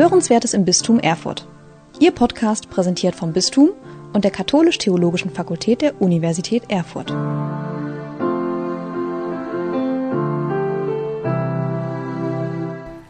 Hörenswertes 0.00 0.54
im 0.54 0.64
Bistum 0.64 0.98
Erfurt. 0.98 1.46
Ihr 1.98 2.12
Podcast 2.12 2.70
präsentiert 2.70 3.14
vom 3.14 3.34
Bistum 3.34 3.68
und 4.14 4.24
der 4.24 4.30
Katholisch-Theologischen 4.30 5.30
Fakultät 5.30 5.82
der 5.82 6.00
Universität 6.00 6.62
Erfurt. 6.70 7.10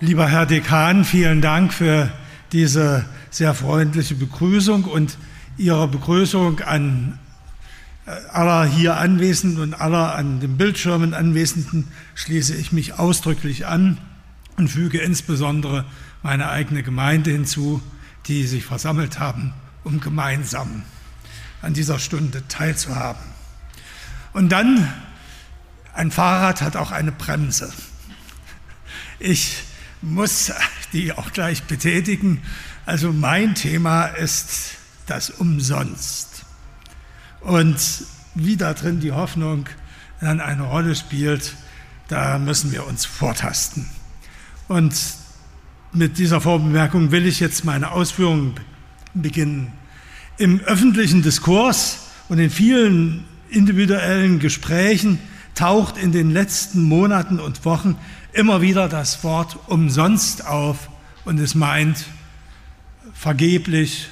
Lieber 0.01 0.27
Herr 0.27 0.47
Dekan, 0.47 1.05
vielen 1.05 1.41
Dank 1.41 1.73
für 1.73 2.11
diese 2.51 3.05
sehr 3.31 3.55
freundliche 3.55 4.17
Begrüßung 4.17 4.83
und 4.83 5.17
Ihre 5.59 5.87
Begrüßung 5.87 6.59
an 6.59 7.21
äh, 8.07 8.11
aller 8.33 8.65
hier 8.65 8.97
Anwesenden 8.97 9.63
und 9.63 9.75
aller 9.81 10.17
an 10.17 10.41
den 10.41 10.57
Bildschirmen 10.57 11.15
Anwesenden 11.15 11.87
schließe 12.17 12.57
ich 12.57 12.73
mich 12.73 12.99
ausdrücklich 12.99 13.69
an 13.69 13.99
und 14.57 14.67
füge 14.67 14.99
insbesondere 14.99 15.85
meine 16.23 16.51
eigene 16.51 16.83
Gemeinde 16.83 17.31
hinzu, 17.31 17.83
die 18.27 18.47
sich 18.47 18.65
versammelt 18.65 19.19
haben, 19.19 19.53
um 19.85 20.01
gemeinsam 20.01 20.83
an 21.63 21.75
dieser 21.75 21.99
Stunde 21.99 22.47
teilzuhaben. 22.49 23.23
Und 24.33 24.51
dann, 24.51 24.93
ein 25.93 26.11
Fahrrad 26.11 26.63
hat 26.63 26.77
auch 26.77 26.93
eine 26.93 27.13
Bremse. 27.13 27.73
Ich 29.19 29.65
muss 30.03 30.53
die 30.93 31.13
auch 31.13 31.33
gleich 31.33 31.65
betätigen. 31.65 32.43
Also 32.87 33.13
mein 33.13 33.55
Thema 33.55 34.07
ist 34.07 34.77
das 35.07 35.31
Umsonst. 35.31 36.45
Und 37.41 37.79
wie 38.35 38.57
da 38.57 38.75
drin 38.75 39.01
die 39.01 39.13
Hoffnung 39.13 39.67
dann 40.21 40.41
eine 40.41 40.63
Rolle 40.63 40.95
spielt, 40.95 41.55
da 42.09 42.39
müssen 42.39 42.73
wir 42.73 42.87
uns 42.87 43.05
vortasten. 43.05 43.89
Und 44.69 44.95
mit 45.93 46.19
dieser 46.19 46.41
Vorbemerkung 46.41 47.11
will 47.11 47.27
ich 47.27 47.41
jetzt 47.41 47.65
meine 47.65 47.91
Ausführungen 47.91 48.55
beginnen. 49.15 49.73
Im 50.39 50.61
öffentlichen 50.61 51.23
Diskurs 51.23 52.07
und 52.29 52.39
in 52.39 52.51
vielen 52.51 53.25
individuellen 53.51 54.39
Gesprächen 54.39 55.19
taucht 55.55 55.97
in 55.99 56.13
den 56.13 56.31
letzten 56.31 56.85
Monaten 56.85 57.41
und 57.41 57.65
Wochen 57.65 57.97
immer 58.33 58.63
wieder 58.63 58.89
das 58.89 59.25
Wort 59.25 59.59
umsonst 59.67 60.47
auf 60.47 60.89
und 61.25 61.39
es 61.41 61.55
meint 61.55 62.05
vergeblich, 63.13 64.09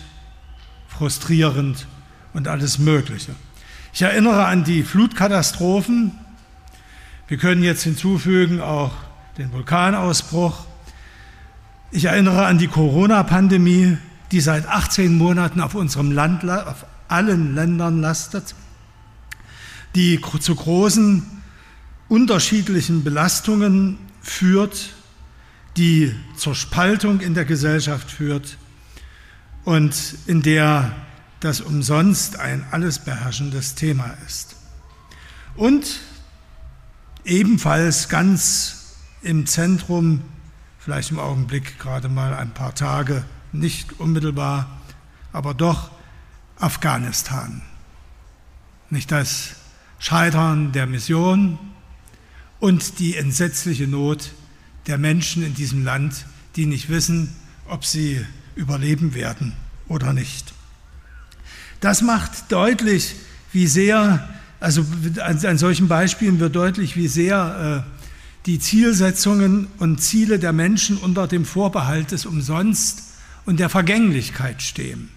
frustrierend 0.88 1.86
und 2.34 2.48
alles 2.48 2.78
Mögliche. 2.78 3.34
Ich 3.92 4.02
erinnere 4.02 4.46
an 4.46 4.64
die 4.64 4.82
Flutkatastrophen. 4.82 6.12
Wir 7.28 7.38
können 7.38 7.62
jetzt 7.62 7.84
hinzufügen 7.84 8.60
auch 8.60 8.92
den 9.38 9.52
Vulkanausbruch. 9.52 10.66
Ich 11.90 12.04
erinnere 12.04 12.44
an 12.44 12.58
die 12.58 12.68
Corona-Pandemie, 12.68 13.96
die 14.30 14.40
seit 14.42 14.66
18 14.68 15.16
Monaten 15.16 15.62
auf 15.62 15.74
unserem 15.74 16.12
Land, 16.12 16.44
auf 16.44 16.84
allen 17.08 17.54
Ländern 17.54 18.02
lastet, 18.02 18.54
die 19.94 20.20
zu 20.40 20.54
großen 20.54 21.24
unterschiedlichen 22.10 23.04
Belastungen 23.04 23.96
führt, 24.20 24.90
die 25.78 26.14
zur 26.36 26.54
Spaltung 26.54 27.20
in 27.20 27.32
der 27.32 27.46
Gesellschaft 27.46 28.10
führt 28.10 28.58
und 29.64 29.94
in 30.26 30.42
der 30.42 30.94
das 31.40 31.62
umsonst 31.62 32.38
ein 32.38 32.66
alles 32.70 32.98
beherrschendes 32.98 33.76
Thema 33.76 34.14
ist. 34.26 34.56
Und 35.56 36.00
ebenfalls 37.24 38.10
ganz 38.10 38.96
im 39.22 39.46
Zentrum 39.46 40.22
vielleicht 40.88 41.10
im 41.10 41.18
Augenblick 41.18 41.78
gerade 41.78 42.08
mal 42.08 42.32
ein 42.32 42.54
paar 42.54 42.74
Tage, 42.74 43.22
nicht 43.52 44.00
unmittelbar, 44.00 44.80
aber 45.34 45.52
doch 45.52 45.90
Afghanistan. 46.58 47.60
Nicht 48.88 49.12
das 49.12 49.56
Scheitern 49.98 50.72
der 50.72 50.86
Mission 50.86 51.58
und 52.58 53.00
die 53.00 53.18
entsetzliche 53.18 53.86
Not 53.86 54.32
der 54.86 54.96
Menschen 54.96 55.44
in 55.44 55.52
diesem 55.52 55.84
Land, 55.84 56.24
die 56.56 56.64
nicht 56.64 56.88
wissen, 56.88 57.36
ob 57.66 57.84
sie 57.84 58.24
überleben 58.54 59.12
werden 59.12 59.52
oder 59.88 60.14
nicht. 60.14 60.54
Das 61.80 62.00
macht 62.00 62.50
deutlich, 62.50 63.14
wie 63.52 63.66
sehr, 63.66 64.26
also 64.58 64.86
an, 65.22 65.58
solchen 65.58 65.86
Beispielen 65.86 66.40
wird 66.40 66.56
deutlich, 66.56 66.96
wie 66.96 67.08
sehr 67.08 67.84
äh, 67.86 67.97
die 68.48 68.58
Zielsetzungen 68.58 69.66
und 69.78 70.00
Ziele 70.00 70.38
der 70.38 70.54
Menschen 70.54 70.96
unter 70.96 71.26
dem 71.26 71.44
Vorbehalt 71.44 72.12
des 72.12 72.24
Umsonst 72.24 73.02
und 73.44 73.60
der 73.60 73.68
Vergänglichkeit 73.68 74.62
stehen. 74.62 75.10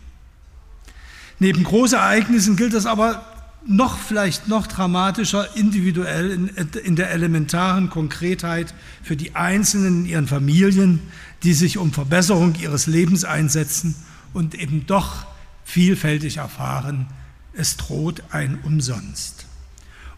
Neben 1.39 1.63
Großereignissen 1.63 2.57
gilt 2.57 2.73
es 2.73 2.85
aber 2.85 3.25
noch 3.65 3.97
vielleicht 3.97 4.49
noch 4.49 4.67
dramatischer 4.67 5.55
individuell 5.55 6.29
in, 6.29 6.47
in, 6.83 6.97
der 6.97 7.11
elementaren 7.11 7.89
Konkretheit 7.89 8.73
für 9.01 9.15
die 9.15 9.33
Einzelnen 9.33 10.03
in 10.03 10.05
ihren 10.07 10.27
Familien, 10.27 10.99
die 11.43 11.53
sich 11.53 11.77
um 11.77 11.93
Verbesserung 11.93 12.55
ihres 12.55 12.85
Lebens 12.85 13.23
einsetzen 13.23 13.95
und 14.33 14.55
eben 14.55 14.85
doch 14.87 15.25
vielfältig 15.63 16.37
erfahren, 16.37 17.07
es 17.53 17.77
droht 17.77 18.23
ein 18.31 18.59
Umsonst. 18.63 19.45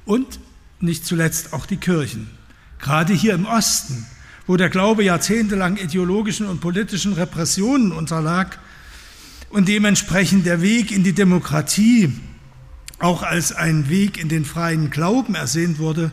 Und 0.03 0.39
nicht 0.79 1.05
zuletzt 1.05 1.53
auch 1.53 1.67
die 1.67 1.77
Kirchen, 1.77 2.27
Gerade 2.79 3.13
hier 3.13 3.33
im 3.33 3.45
Osten, 3.45 4.05
wo 4.47 4.57
der 4.57 4.69
Glaube 4.69 5.03
jahrzehntelang 5.03 5.77
ideologischen 5.77 6.47
und 6.47 6.59
politischen 6.59 7.13
Repressionen 7.13 7.91
unterlag 7.91 8.59
und 9.49 9.67
dementsprechend 9.67 10.45
der 10.45 10.61
Weg 10.61 10.91
in 10.91 11.03
die 11.03 11.13
Demokratie 11.13 12.11
auch 12.99 13.23
als 13.23 13.51
ein 13.51 13.89
Weg 13.89 14.17
in 14.17 14.29
den 14.29 14.45
freien 14.45 14.89
Glauben 14.89 15.35
ersehnt 15.35 15.77
wurde, 15.79 16.11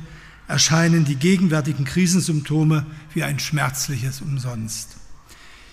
erscheinen 0.49 1.05
die 1.05 1.17
gegenwärtigen 1.17 1.85
Krisensymptome 1.85 2.85
wie 3.15 3.23
ein 3.23 3.39
schmerzliches 3.39 4.21
Umsonst. 4.21 4.97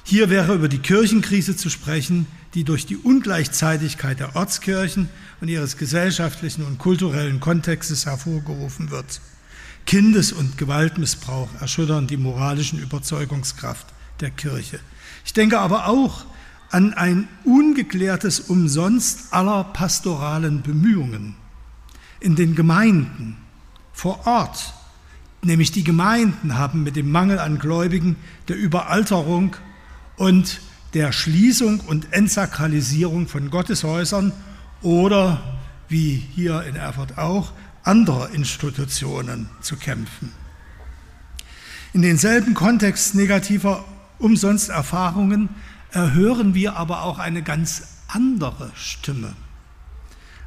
Hier 0.04 0.30
wäre 0.30 0.56
über 0.56 0.70
die 0.70 0.78
Kirchenkrise 0.78 1.58
zu 1.58 1.70
sprechen, 1.70 2.28
die 2.54 2.64
durch 2.64 2.86
die 2.86 2.96
Ungleichzeitigkeit 2.96 4.20
der 4.20 4.36
Ortskirchen 4.36 5.10
und 5.42 5.48
ihres 5.50 5.76
gesellschaftlichen 5.78 6.64
und 6.64 6.78
kulturellen 6.78 7.40
Kontextes 7.40 8.06
hervorgerufen 8.06 8.90
wird. 8.90 9.20
Kindes- 9.88 10.34
und 10.34 10.58
Gewaltmissbrauch 10.58 11.48
erschüttern 11.62 12.08
die 12.08 12.18
moralischen 12.18 12.78
Überzeugungskraft 12.78 13.88
der 14.20 14.30
Kirche. 14.32 14.82
Ich 15.26 15.32
denke 15.32 15.60
aber 15.60 15.88
auch 15.88 16.26
an 16.70 16.94
ein 16.94 17.30
ungeklärtes 17.46 18.42
Umsonst 18.42 19.34
aller 19.34 19.64
pastoralen 19.64 20.62
Bemühungen 20.62 21.36
in 22.20 22.36
den 22.36 22.54
Gemeinden 22.54 23.38
vor 23.94 24.28
Ort. 24.28 24.74
Nämlich 25.42 25.72
die 25.72 25.86
Gemeinden 25.86 26.58
haben 26.58 26.84
mit 26.84 26.98
dem 26.98 27.10
Mangel 27.10 27.40
an 27.40 27.58
Gläubigen, 27.58 28.18
der 28.50 28.58
Überalterung 28.58 29.56
und 30.18 30.60
der 30.94 31.14
Schließung 31.14 31.80
und 31.80 32.12
Entsakralisierung 32.12 33.30
von 33.30 33.50
Gotteshäusern 33.50 34.34
oder, 34.82 35.60
wie 35.88 36.16
hier 36.36 36.64
in 36.64 36.76
Erfurt 36.76 37.18
auch, 37.18 37.54
anderer 37.88 38.32
Institutionen 38.32 39.50
zu 39.62 39.78
kämpfen. 39.78 40.32
In 41.94 42.02
denselben 42.02 42.54
Kontext 42.54 43.16
negativer 43.16 43.86
Umsonsterfahrungen 44.20 45.50
erhören 45.92 46.54
wir 46.54 46.76
aber 46.76 47.04
auch 47.04 47.18
eine 47.18 47.42
ganz 47.42 48.04
andere 48.08 48.72
Stimme. 48.76 49.34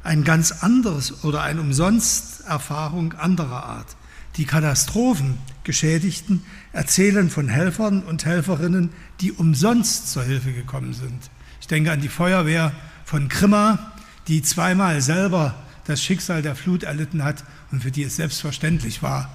Ein 0.03 0.23
ganz 0.23 0.63
anderes 0.63 1.23
oder 1.23 1.41
eine 1.41 1.61
Umsonsterfahrung 1.61 3.13
anderer 3.13 3.65
Art. 3.65 3.95
Die 4.37 4.45
Katastrophengeschädigten 4.45 6.43
erzählen 6.73 7.29
von 7.29 7.49
Helfern 7.49 8.03
und 8.03 8.25
Helferinnen, 8.25 8.91
die 9.19 9.31
umsonst 9.31 10.11
zur 10.11 10.23
Hilfe 10.23 10.53
gekommen 10.53 10.93
sind. 10.93 11.29
Ich 11.59 11.67
denke 11.67 11.91
an 11.91 12.01
die 12.01 12.07
Feuerwehr 12.07 12.71
von 13.03 13.27
Krimma, 13.27 13.91
die 14.27 14.41
zweimal 14.41 15.01
selber 15.01 15.55
das 15.91 16.01
Schicksal 16.01 16.41
der 16.41 16.55
Flut 16.55 16.83
erlitten 16.83 17.23
hat 17.23 17.43
und 17.71 17.83
für 17.83 17.91
die 17.91 18.03
es 18.03 18.15
selbstverständlich 18.15 19.03
war, 19.03 19.29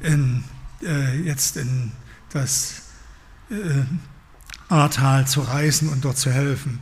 in, 0.00 0.44
äh, 0.82 1.18
jetzt 1.20 1.56
in 1.56 1.92
das 2.32 2.82
äh, 3.50 3.54
Ahrtal 4.68 5.26
zu 5.26 5.40
reisen 5.40 5.88
und 5.88 6.04
dort 6.04 6.18
zu 6.18 6.30
helfen. 6.30 6.80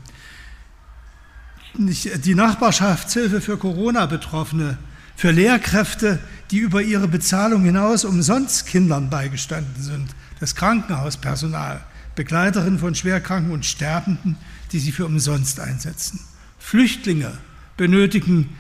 Die 1.79 2.35
Nachbarschaftshilfe 2.35 3.41
für 3.41 3.59
Corona-Betroffene, 3.59 4.79
für 5.15 5.31
Lehrkräfte, 5.31 6.19
die 6.51 6.59
über 6.59 6.83
ihre 6.83 7.07
Bezahlung 7.07 7.65
hinaus 7.65 8.05
umsonst 8.05 8.67
Kindern 8.67 9.11
beigestanden 9.11 9.83
sind, 9.83 10.15
das 10.41 10.55
Krankenhauspersonal, 10.55 11.85
Begleiterinnen 12.15 12.79
von 12.79 12.95
Schwerkranken 12.95 13.53
und 13.53 13.67
Sterbenden, 13.67 14.37
die 14.73 14.79
sie 14.79 14.91
für 14.91 15.07
umsonst 15.07 15.61
einsetzen. 15.61 16.21
Flüchtlinge 16.59 17.33
benötigen 17.77 18.57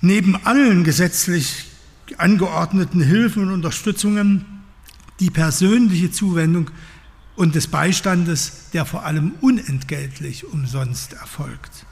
neben 0.00 0.36
allen 0.44 0.84
gesetzlich 0.84 1.66
angeordneten 2.18 3.00
Hilfen 3.00 3.44
und 3.44 3.52
Unterstützungen 3.52 4.44
die 5.20 5.30
persönliche 5.30 6.10
Zuwendung 6.10 6.70
und 7.36 7.54
des 7.54 7.66
Beistandes, 7.66 8.70
der 8.72 8.84
vor 8.84 9.04
allem 9.04 9.32
unentgeltlich 9.40 10.46
umsonst 10.46 11.14
erfolgt. 11.14 11.86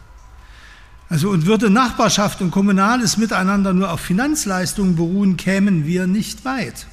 Also 1.09 1.31
und 1.31 1.47
würde 1.47 1.71
Nachbarschaft 1.71 2.41
und 2.41 2.51
kommunales 2.51 3.19
Miteinander 3.19 3.73
nur 3.73 3.93
auf 3.93 4.01
Finanzleistungen 4.01 4.97
beruhen, 4.97 5.37
kämen 5.37 5.87
wir 5.87 6.07
nicht 6.07 6.45
weit. 6.45 6.87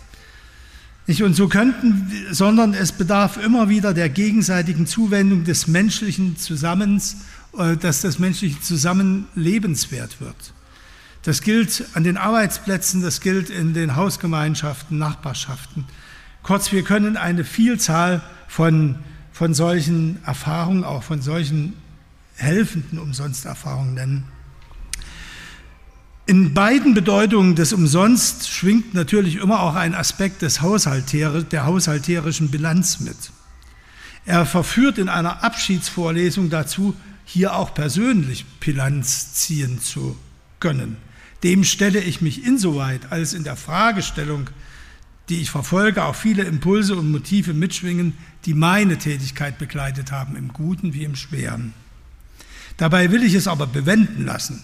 Nicht? 1.07 1.23
Und 1.23 1.33
so 1.33 1.47
könnten, 1.47 2.11
sondern 2.31 2.73
es 2.73 2.91
bedarf 2.91 3.37
immer 3.37 3.69
wieder 3.69 3.93
der 3.93 4.09
gegenseitigen 4.09 4.85
Zuwendung 4.85 5.43
des 5.43 5.67
menschlichen 5.67 6.37
Zusammens, 6.37 7.17
äh, 7.57 7.77
dass 7.77 8.01
das 8.01 8.19
menschliche 8.19 8.61
Zusammen 8.61 9.27
lebenswert 9.35 10.19
wird. 10.19 10.53
Das 11.23 11.41
gilt 11.41 11.85
an 11.93 12.03
den 12.03 12.17
Arbeitsplätzen, 12.17 13.01
das 13.01 13.21
gilt 13.21 13.49
in 13.49 13.73
den 13.73 13.95
Hausgemeinschaften, 13.95 14.97
Nachbarschaften. 14.97 15.85
Kurz, 16.41 16.71
wir 16.71 16.83
können 16.83 17.15
eine 17.15 17.43
Vielzahl 17.43 18.21
von, 18.47 18.97
von 19.31 19.53
solchen 19.53 20.23
Erfahrungen, 20.25 20.83
auch 20.83 21.03
von 21.03 21.21
solchen 21.21 21.73
helfenden 22.35 22.97
Umsonsterfahrungen 22.97 23.93
nennen. 23.93 24.25
In 26.25 26.53
beiden 26.53 26.93
Bedeutungen 26.93 27.55
des 27.55 27.73
Umsonst 27.73 28.49
schwingt 28.49 28.93
natürlich 28.93 29.35
immer 29.35 29.59
auch 29.59 29.75
ein 29.75 29.93
Aspekt 29.93 30.41
des 30.41 30.61
Haushalter, 30.61 31.43
der 31.43 31.65
haushalterischen 31.65 32.49
Bilanz 32.49 32.99
mit. 32.99 33.17
Er 34.25 34.45
verführt 34.45 34.97
in 34.97 35.09
einer 35.09 35.43
Abschiedsvorlesung 35.43 36.49
dazu, 36.49 36.95
hier 37.25 37.55
auch 37.55 37.73
persönlich 37.73 38.45
Bilanz 38.59 39.33
ziehen 39.33 39.81
zu 39.81 40.17
können. 40.59 40.97
Dem 41.43 41.63
stelle 41.63 41.99
ich 41.99 42.21
mich 42.21 42.45
insoweit, 42.45 43.11
als 43.11 43.33
in 43.33 43.43
der 43.43 43.55
Fragestellung, 43.55 44.49
die 45.29 45.41
ich 45.41 45.49
verfolge, 45.49 46.03
auch 46.03 46.15
viele 46.15 46.43
Impulse 46.43 46.95
und 46.95 47.11
Motive 47.11 47.53
mitschwingen, 47.53 48.13
die 48.45 48.53
meine 48.53 48.97
Tätigkeit 48.97 49.57
begleitet 49.57 50.11
haben, 50.11 50.35
im 50.35 50.49
Guten 50.49 50.93
wie 50.93 51.03
im 51.03 51.15
Schweren. 51.15 51.73
Dabei 52.77 53.11
will 53.11 53.23
ich 53.23 53.33
es 53.33 53.47
aber 53.47 53.67
bewenden 53.67 54.25
lassen 54.25 54.61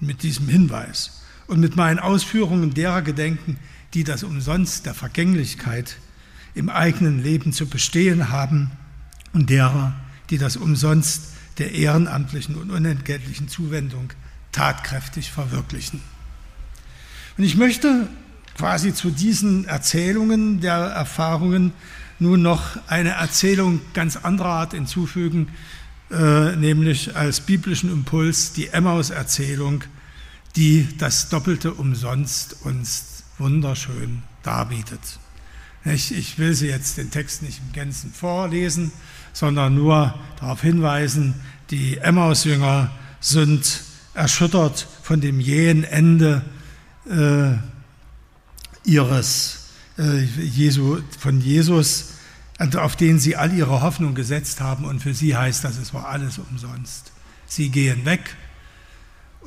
mit 0.00 0.22
diesem 0.22 0.48
Hinweis 0.48 1.22
und 1.46 1.60
mit 1.60 1.76
meinen 1.76 1.98
Ausführungen 1.98 2.74
derer 2.74 3.02
gedenken, 3.02 3.58
die 3.94 4.04
das 4.04 4.22
umsonst 4.22 4.86
der 4.86 4.94
Vergänglichkeit 4.94 5.96
im 6.54 6.68
eigenen 6.68 7.22
Leben 7.22 7.52
zu 7.52 7.66
bestehen 7.66 8.30
haben 8.30 8.70
und 9.32 9.50
derer, 9.50 9.94
die 10.30 10.38
das 10.38 10.56
umsonst 10.56 11.32
der 11.58 11.72
ehrenamtlichen 11.72 12.56
und 12.56 12.70
unentgeltlichen 12.70 13.48
Zuwendung 13.48 14.12
tatkräftig 14.54 15.30
verwirklichen. 15.30 16.00
Und 17.36 17.44
ich 17.44 17.56
möchte 17.56 18.08
quasi 18.56 18.94
zu 18.94 19.10
diesen 19.10 19.64
Erzählungen 19.66 20.60
der 20.60 20.74
Erfahrungen 20.74 21.72
nun 22.20 22.42
noch 22.42 22.78
eine 22.86 23.10
Erzählung 23.10 23.80
ganz 23.92 24.16
anderer 24.16 24.50
Art 24.50 24.72
hinzufügen, 24.72 25.48
äh, 26.10 26.54
nämlich 26.54 27.16
als 27.16 27.40
biblischen 27.40 27.90
Impuls 27.90 28.52
die 28.52 28.68
Emmaus-Erzählung, 28.68 29.82
die 30.54 30.86
das 30.98 31.28
Doppelte 31.28 31.74
umsonst 31.74 32.56
uns 32.62 33.24
wunderschön 33.38 34.22
darbietet. 34.44 35.00
Ich, 35.84 36.38
will 36.38 36.54
Sie 36.54 36.68
jetzt 36.68 36.96
den 36.96 37.10
Text 37.10 37.42
nicht 37.42 37.60
im 37.60 37.72
Gänzen 37.72 38.12
vorlesen, 38.12 38.92
sondern 39.32 39.74
nur 39.74 40.14
darauf 40.38 40.62
hinweisen, 40.62 41.34
die 41.70 41.98
Emmaus-Jünger 41.98 42.90
sind 43.20 43.82
erschüttert 44.14 44.86
von 45.02 45.20
dem 45.20 45.40
jähen 45.40 45.84
Ende 45.84 46.42
äh, 47.10 47.56
ihres 48.88 49.68
äh, 49.98 50.22
Jesu, 50.22 51.00
von 51.18 51.40
Jesus, 51.40 52.14
auf 52.76 52.96
den 52.96 53.18
sie 53.18 53.36
all 53.36 53.52
ihre 53.52 53.82
Hoffnung 53.82 54.14
gesetzt 54.14 54.60
haben. 54.60 54.84
Und 54.84 55.00
für 55.00 55.14
sie 55.14 55.36
heißt 55.36 55.64
das, 55.64 55.76
es 55.76 55.92
war 55.92 56.08
alles 56.08 56.38
umsonst. 56.38 57.12
Sie 57.46 57.68
gehen 57.68 58.04
weg, 58.04 58.36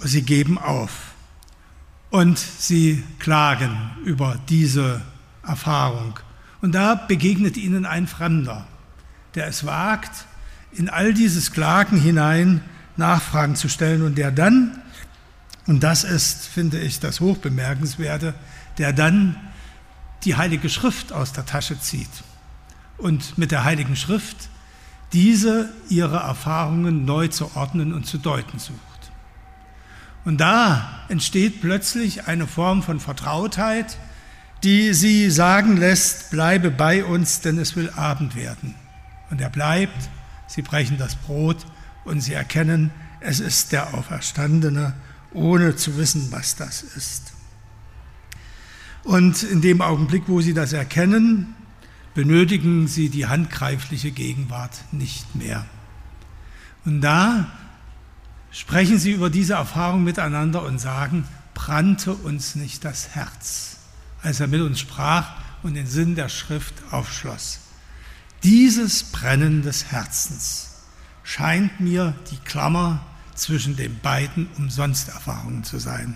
sie 0.03 0.21
geben 0.21 0.57
auf 0.57 0.91
und 2.09 2.37
sie 2.37 3.03
klagen 3.19 3.91
über 4.05 4.39
diese 4.49 5.01
Erfahrung. 5.43 6.19
Und 6.61 6.73
da 6.73 6.95
begegnet 6.95 7.57
ihnen 7.57 7.85
ein 7.85 8.07
Fremder, 8.07 8.67
der 9.35 9.47
es 9.47 9.65
wagt, 9.65 10.25
in 10.71 10.89
all 10.89 11.13
dieses 11.13 11.51
Klagen 11.51 11.99
hinein 11.99 12.61
Nachfragen 12.97 13.55
zu 13.55 13.69
stellen 13.69 14.01
und 14.01 14.17
der 14.17 14.31
dann, 14.31 14.81
und 15.65 15.81
das 15.83 16.03
ist, 16.03 16.47
finde 16.47 16.79
ich, 16.79 16.99
das 16.99 17.19
Hochbemerkenswerte, 17.19 18.33
der 18.77 18.93
dann 18.93 19.35
die 20.23 20.35
Heilige 20.35 20.69
Schrift 20.69 21.13
aus 21.13 21.33
der 21.33 21.45
Tasche 21.45 21.79
zieht 21.79 22.09
und 22.97 23.37
mit 23.37 23.51
der 23.51 23.63
Heiligen 23.63 23.95
Schrift 23.95 24.49
diese 25.13 25.69
ihre 25.89 26.17
Erfahrungen 26.17 27.05
neu 27.05 27.27
zu 27.27 27.55
ordnen 27.55 27.93
und 27.93 28.05
zu 28.05 28.17
deuten 28.17 28.59
sucht. 28.59 28.77
Und 30.25 30.39
da 30.39 31.05
entsteht 31.07 31.61
plötzlich 31.61 32.27
eine 32.27 32.47
Form 32.47 32.83
von 32.83 32.99
Vertrautheit, 32.99 33.97
die 34.63 34.93
sie 34.93 35.29
sagen 35.29 35.77
lässt, 35.77 36.31
bleibe 36.31 36.71
bei 36.71 37.05
uns, 37.05 37.41
denn 37.41 37.57
es 37.57 37.75
will 37.75 37.89
Abend 37.91 38.35
werden. 38.35 38.75
Und 39.29 39.39
er 39.39 39.49
bleibt, 39.49 40.09
sie 40.47 40.61
brechen 40.61 40.97
das 40.97 41.15
Brot 41.15 41.65
und 42.07 42.21
sie 42.21 42.33
erkennen, 42.33 42.91
es 43.19 43.39
ist 43.39 43.73
der 43.73 43.93
Auferstandene, 43.93 44.93
ohne 45.33 45.75
zu 45.75 45.97
wissen, 45.97 46.31
was 46.31 46.55
das 46.55 46.81
ist. 46.81 47.33
Und 49.03 49.43
in 49.43 49.61
dem 49.61 49.81
Augenblick, 49.81 50.23
wo 50.27 50.41
sie 50.41 50.53
das 50.53 50.73
erkennen, 50.73 51.53
benötigen 52.13 52.87
sie 52.87 53.09
die 53.09 53.27
handgreifliche 53.27 54.11
Gegenwart 54.11 54.71
nicht 54.91 55.35
mehr. 55.35 55.65
Und 56.85 57.01
da 57.01 57.51
sprechen 58.51 58.97
sie 58.97 59.11
über 59.11 59.29
diese 59.29 59.53
Erfahrung 59.53 60.03
miteinander 60.03 60.63
und 60.63 60.79
sagen, 60.79 61.25
brannte 61.53 62.13
uns 62.13 62.55
nicht 62.55 62.85
das 62.85 63.09
Herz, 63.09 63.77
als 64.21 64.39
er 64.39 64.47
mit 64.47 64.61
uns 64.61 64.79
sprach 64.79 65.35
und 65.63 65.73
den 65.73 65.87
Sinn 65.87 66.15
der 66.15 66.29
Schrift 66.29 66.73
aufschloss. 66.91 67.59
Dieses 68.43 69.03
Brennen 69.03 69.61
des 69.61 69.91
Herzens 69.91 70.76
scheint 71.27 71.81
mir 71.81 72.13
die 72.31 72.37
Klammer 72.37 73.01
zwischen 73.35 73.75
den 73.75 73.99
beiden 73.99 74.47
Umsonsterfahrungen 74.57 75.65
zu 75.65 75.77
sein. 75.77 76.15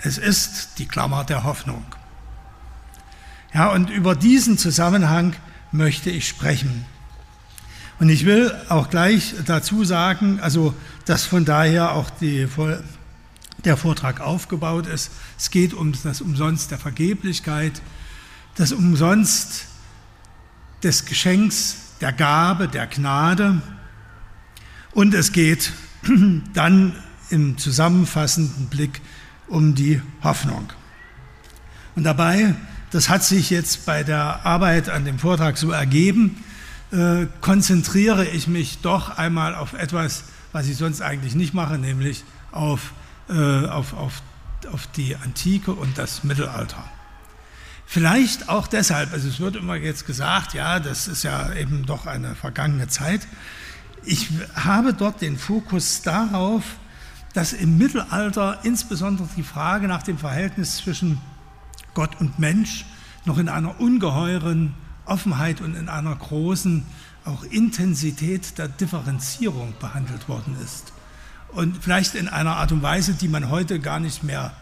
Es 0.00 0.18
ist 0.18 0.80
die 0.80 0.86
Klammer 0.86 1.22
der 1.22 1.44
Hoffnung. 1.44 1.84
Ja, 3.54 3.68
und 3.68 3.90
über 3.90 4.16
diesen 4.16 4.58
Zusammenhang 4.58 5.36
möchte 5.70 6.10
ich 6.10 6.26
sprechen. 6.26 6.84
Und 8.00 8.08
ich 8.08 8.26
will 8.26 8.52
auch 8.68 8.90
gleich 8.90 9.36
dazu 9.46 9.84
sagen, 9.84 10.40
also 10.40 10.74
dass 11.04 11.22
von 11.24 11.44
daher 11.44 11.92
auch 11.92 12.10
die, 12.10 12.48
der 13.64 13.76
Vortrag 13.76 14.20
aufgebaut 14.20 14.88
ist. 14.88 15.12
Es 15.38 15.52
geht 15.52 15.72
um 15.72 15.94
das 16.02 16.20
Umsonst 16.20 16.72
der 16.72 16.78
Vergeblichkeit, 16.78 17.80
das 18.56 18.72
Umsonst 18.72 19.66
des 20.82 21.04
Geschenks, 21.04 21.76
der 22.00 22.12
Gabe, 22.12 22.66
der 22.66 22.88
Gnade. 22.88 23.62
Und 24.94 25.12
es 25.14 25.32
geht 25.32 25.72
dann 26.54 26.94
im 27.30 27.58
zusammenfassenden 27.58 28.66
Blick 28.66 29.00
um 29.48 29.74
die 29.74 30.00
Hoffnung. 30.22 30.72
Und 31.94 32.04
dabei 32.04 32.54
das 32.94 33.08
hat 33.08 33.24
sich 33.24 33.50
jetzt 33.50 33.86
bei 33.86 34.04
der 34.04 34.46
Arbeit 34.46 34.88
an 34.88 35.04
dem 35.04 35.18
Vortrag 35.18 35.58
so 35.58 35.72
ergeben, 35.72 36.44
äh, 36.92 37.26
konzentriere 37.40 38.24
ich 38.24 38.46
mich 38.46 38.78
doch 38.82 39.18
einmal 39.18 39.56
auf 39.56 39.72
etwas, 39.72 40.22
was 40.52 40.68
ich 40.68 40.76
sonst 40.76 41.02
eigentlich 41.02 41.34
nicht 41.34 41.54
mache, 41.54 41.76
nämlich 41.76 42.22
auf, 42.52 42.92
äh, 43.28 43.66
auf, 43.66 43.94
auf, 43.94 44.22
auf 44.72 44.86
die 44.94 45.16
Antike 45.16 45.72
und 45.72 45.98
das 45.98 46.22
Mittelalter. 46.22 46.84
Vielleicht 47.84 48.48
auch 48.48 48.68
deshalb, 48.68 49.12
also 49.12 49.26
es 49.26 49.40
wird 49.40 49.56
immer 49.56 49.74
jetzt 49.74 50.06
gesagt, 50.06 50.54
ja, 50.54 50.78
das 50.78 51.08
ist 51.08 51.24
ja 51.24 51.52
eben 51.52 51.86
doch 51.86 52.06
eine 52.06 52.36
vergangene 52.36 52.86
Zeit. 52.86 53.26
Ich 54.06 54.28
habe 54.54 54.92
dort 54.92 55.20
den 55.22 55.38
Fokus 55.38 56.02
darauf, 56.02 56.62
dass 57.32 57.52
im 57.52 57.78
Mittelalter 57.78 58.60
insbesondere 58.62 59.28
die 59.36 59.42
Frage 59.42 59.88
nach 59.88 60.02
dem 60.02 60.18
Verhältnis 60.18 60.76
zwischen 60.76 61.20
Gott 61.94 62.20
und 62.20 62.38
Mensch 62.38 62.84
noch 63.24 63.38
in 63.38 63.48
einer 63.48 63.80
ungeheuren 63.80 64.74
Offenheit 65.06 65.60
und 65.60 65.74
in 65.74 65.88
einer 65.88 66.14
großen 66.14 66.84
auch 67.24 67.42
Intensität 67.44 68.58
der 68.58 68.68
Differenzierung 68.68 69.74
behandelt 69.80 70.28
worden 70.28 70.56
ist. 70.62 70.92
Und 71.48 71.82
vielleicht 71.82 72.14
in 72.14 72.28
einer 72.28 72.56
Art 72.56 72.72
und 72.72 72.82
Weise, 72.82 73.14
die 73.14 73.28
man 73.28 73.48
heute 73.48 73.80
gar 73.80 74.00
nicht 74.00 74.22
mehr 74.22 74.52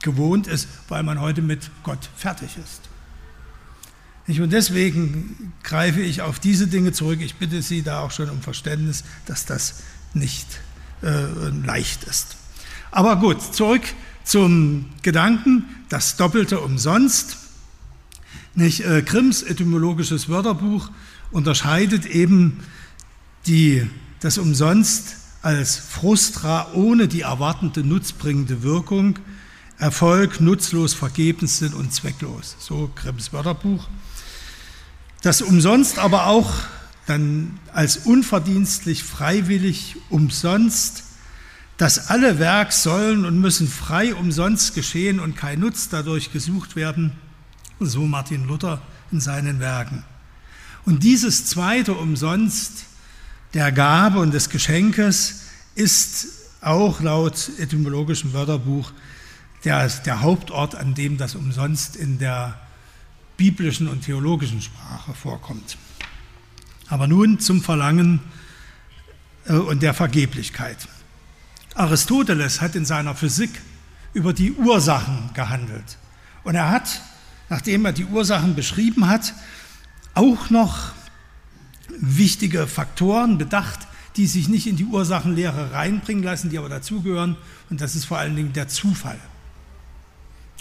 gewohnt 0.00 0.46
ist, 0.46 0.68
weil 0.88 1.02
man 1.02 1.20
heute 1.20 1.42
mit 1.42 1.70
Gott 1.82 2.08
fertig 2.16 2.56
ist. 2.56 2.88
Und 4.28 4.52
deswegen 4.52 5.52
greife 5.62 6.00
ich 6.00 6.22
auf 6.22 6.40
diese 6.40 6.66
Dinge 6.66 6.92
zurück. 6.92 7.20
Ich 7.20 7.36
bitte 7.36 7.62
Sie 7.62 7.82
da 7.82 8.00
auch 8.00 8.10
schon 8.10 8.28
um 8.28 8.40
Verständnis, 8.42 9.04
dass 9.26 9.46
das 9.46 9.82
nicht 10.14 10.46
äh, 11.02 11.26
leicht 11.64 12.04
ist. 12.04 12.36
Aber 12.90 13.16
gut, 13.16 13.40
zurück 13.54 13.82
zum 14.24 14.86
Gedanken, 15.02 15.64
das 15.88 16.16
Doppelte 16.16 16.60
umsonst. 16.60 17.36
Nicht? 18.54 18.80
Äh, 18.80 19.02
Grimms 19.02 19.42
etymologisches 19.42 20.28
Wörterbuch 20.28 20.90
unterscheidet 21.30 22.06
eben 22.06 22.60
die, 23.46 23.88
das 24.20 24.38
Umsonst 24.38 25.16
als 25.42 25.76
Frustra 25.76 26.72
ohne 26.72 27.06
die 27.06 27.20
erwartende 27.20 27.84
nutzbringende 27.84 28.64
Wirkung, 28.64 29.18
Erfolg, 29.78 30.40
nutzlos, 30.40 30.94
vergebens 30.94 31.58
sind 31.58 31.74
und 31.74 31.92
zwecklos. 31.92 32.56
So 32.58 32.90
Grimms 32.96 33.32
Wörterbuch. 33.32 33.86
Das 35.26 35.42
Umsonst 35.42 35.98
aber 35.98 36.26
auch 36.26 36.52
dann 37.06 37.58
als 37.72 37.96
unverdienstlich, 37.96 39.02
freiwillig, 39.02 39.96
umsonst, 40.08 41.02
dass 41.78 42.10
alle 42.10 42.38
Werk 42.38 42.72
sollen 42.72 43.26
und 43.26 43.40
müssen 43.40 43.66
frei 43.66 44.14
umsonst 44.14 44.76
geschehen 44.76 45.18
und 45.18 45.36
kein 45.36 45.58
Nutz 45.58 45.88
dadurch 45.88 46.32
gesucht 46.32 46.76
werden, 46.76 47.10
so 47.80 48.02
Martin 48.02 48.46
Luther 48.46 48.80
in 49.10 49.18
seinen 49.18 49.58
Werken. 49.58 50.04
Und 50.84 51.02
dieses 51.02 51.46
zweite 51.46 51.94
umsonst 51.94 52.84
der 53.52 53.72
Gabe 53.72 54.20
und 54.20 54.32
des 54.32 54.48
Geschenkes 54.48 55.40
ist 55.74 56.28
auch 56.60 57.00
laut 57.00 57.50
etymologischem 57.58 58.32
Wörterbuch 58.32 58.92
der, 59.64 59.88
der 59.88 60.20
Hauptort, 60.20 60.76
an 60.76 60.94
dem 60.94 61.16
das 61.16 61.34
umsonst 61.34 61.96
in 61.96 62.20
der 62.20 62.60
biblischen 63.36 63.88
und 63.88 64.02
theologischen 64.02 64.62
Sprache 64.62 65.14
vorkommt. 65.14 65.76
Aber 66.88 67.06
nun 67.06 67.38
zum 67.40 67.62
Verlangen 67.62 68.20
äh, 69.46 69.52
und 69.54 69.82
der 69.82 69.94
Vergeblichkeit. 69.94 70.88
Aristoteles 71.74 72.60
hat 72.60 72.74
in 72.74 72.84
seiner 72.84 73.14
Physik 73.14 73.50
über 74.14 74.32
die 74.32 74.52
Ursachen 74.52 75.30
gehandelt. 75.34 75.98
Und 76.42 76.54
er 76.54 76.70
hat, 76.70 77.02
nachdem 77.48 77.84
er 77.84 77.92
die 77.92 78.06
Ursachen 78.06 78.54
beschrieben 78.54 79.08
hat, 79.08 79.34
auch 80.14 80.48
noch 80.48 80.92
wichtige 81.98 82.66
Faktoren 82.66 83.36
bedacht, 83.36 83.80
die 84.16 84.26
sich 84.26 84.48
nicht 84.48 84.66
in 84.66 84.76
die 84.76 84.86
Ursachenlehre 84.86 85.72
reinbringen 85.72 86.24
lassen, 86.24 86.48
die 86.48 86.58
aber 86.58 86.70
dazugehören. 86.70 87.36
Und 87.68 87.82
das 87.82 87.94
ist 87.94 88.06
vor 88.06 88.18
allen 88.18 88.34
Dingen 88.34 88.54
der 88.54 88.68
Zufall, 88.68 89.18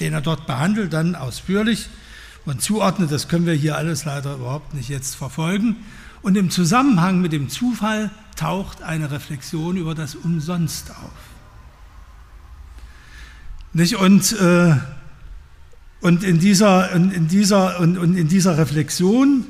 den 0.01 0.13
er 0.13 0.22
dort 0.22 0.46
behandelt, 0.46 0.91
dann 0.91 1.15
ausführlich 1.15 1.88
und 2.46 2.62
zuordnet. 2.62 3.12
Das 3.12 3.28
können 3.28 3.46
wir 3.46 3.54
hier 3.54 3.78
alles 3.78 4.06
leider 4.06 4.36
überhaupt 4.36 4.74
nicht 4.74 4.90
jetzt 4.90 5.16
verfolgen. 5.16 5.78
Und 6.22 6.38
im 6.38 6.50
Zusammenhang 6.50 7.22
mit 7.22 7.34
dem 7.34 7.50
Zufall 7.50 8.12
taucht 8.36 8.82
eine 8.82 9.12
Reflexion 9.12 9.78
über 9.78 9.96
das 9.96 10.16
Umsonst 10.16 10.92
auf. 10.92 11.12
Nicht? 13.74 13.96
Und, 13.96 14.32
äh, 14.40 14.75
und, 16.02 16.24
in 16.24 16.40
dieser, 16.40 16.94
und, 16.94 17.12
in 17.12 17.28
dieser, 17.28 17.80
und, 17.80 17.98
und 17.98 18.16
in 18.16 18.28
dieser 18.28 18.58
Reflexion 18.58 19.46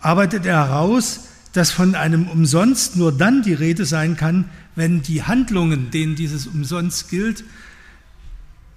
arbeitet 0.00 0.46
er 0.46 0.66
heraus, 0.66 1.28
dass 1.52 1.70
von 1.70 1.94
einem 1.94 2.28
Umsonst 2.28 2.96
nur 2.96 3.12
dann 3.12 3.42
die 3.42 3.54
Rede 3.54 3.84
sein 3.84 4.16
kann, 4.16 4.46
wenn 4.74 5.02
die 5.02 5.22
Handlungen, 5.22 5.90
denen 5.90 6.14
dieses 6.14 6.46
Umsonst 6.46 7.08
gilt, 7.08 7.44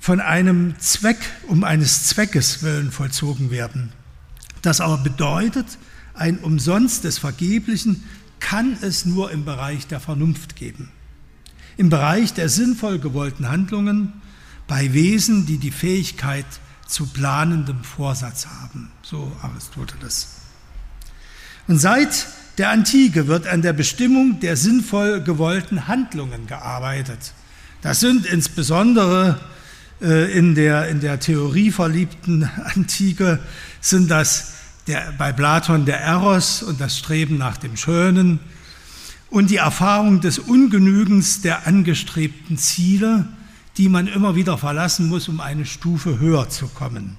von 0.01 0.19
einem 0.19 0.77
Zweck, 0.79 1.19
um 1.47 1.63
eines 1.63 2.07
Zweckes 2.07 2.63
willen 2.63 2.91
vollzogen 2.91 3.51
werden. 3.51 3.93
Das 4.63 4.81
aber 4.81 4.97
bedeutet, 4.97 5.77
ein 6.15 6.39
Umsonst 6.39 7.03
des 7.03 7.19
Vergeblichen 7.19 8.03
kann 8.39 8.77
es 8.81 9.05
nur 9.05 9.31
im 9.31 9.45
Bereich 9.45 9.85
der 9.85 9.99
Vernunft 9.99 10.55
geben. 10.55 10.89
Im 11.77 11.89
Bereich 11.89 12.33
der 12.33 12.49
sinnvoll 12.49 12.97
gewollten 12.97 13.47
Handlungen 13.47 14.11
bei 14.67 14.91
Wesen, 14.91 15.45
die 15.45 15.59
die 15.59 15.71
Fähigkeit 15.71 16.47
zu 16.87 17.05
planendem 17.05 17.83
Vorsatz 17.83 18.47
haben, 18.47 18.91
so 19.03 19.31
Aristoteles. 19.43 20.29
Und 21.67 21.77
seit 21.77 22.25
der 22.57 22.71
Antike 22.71 23.27
wird 23.27 23.45
an 23.45 23.61
der 23.61 23.73
Bestimmung 23.73 24.39
der 24.39 24.57
sinnvoll 24.57 25.21
gewollten 25.21 25.87
Handlungen 25.87 26.47
gearbeitet. 26.47 27.33
Das 27.83 27.99
sind 27.99 28.25
insbesondere 28.25 29.39
in 30.01 30.55
der, 30.55 30.87
in 30.87 30.99
der 30.99 31.19
Theorie 31.19 31.71
verliebten 31.71 32.43
Antike 32.75 33.39
sind 33.81 34.09
das 34.09 34.53
der, 34.87 35.13
bei 35.17 35.31
Platon 35.31 35.85
der 35.85 36.01
Eros 36.01 36.63
und 36.63 36.81
das 36.81 36.97
Streben 36.97 37.37
nach 37.37 37.57
dem 37.57 37.77
Schönen 37.77 38.39
und 39.29 39.49
die 39.49 39.57
Erfahrung 39.57 40.19
des 40.19 40.39
Ungenügens 40.39 41.41
der 41.41 41.67
angestrebten 41.67 42.57
Ziele, 42.57 43.27
die 43.77 43.89
man 43.89 44.07
immer 44.07 44.35
wieder 44.35 44.57
verlassen 44.57 45.07
muss, 45.07 45.29
um 45.29 45.39
eine 45.39 45.65
Stufe 45.65 46.19
höher 46.19 46.49
zu 46.49 46.67
kommen, 46.67 47.17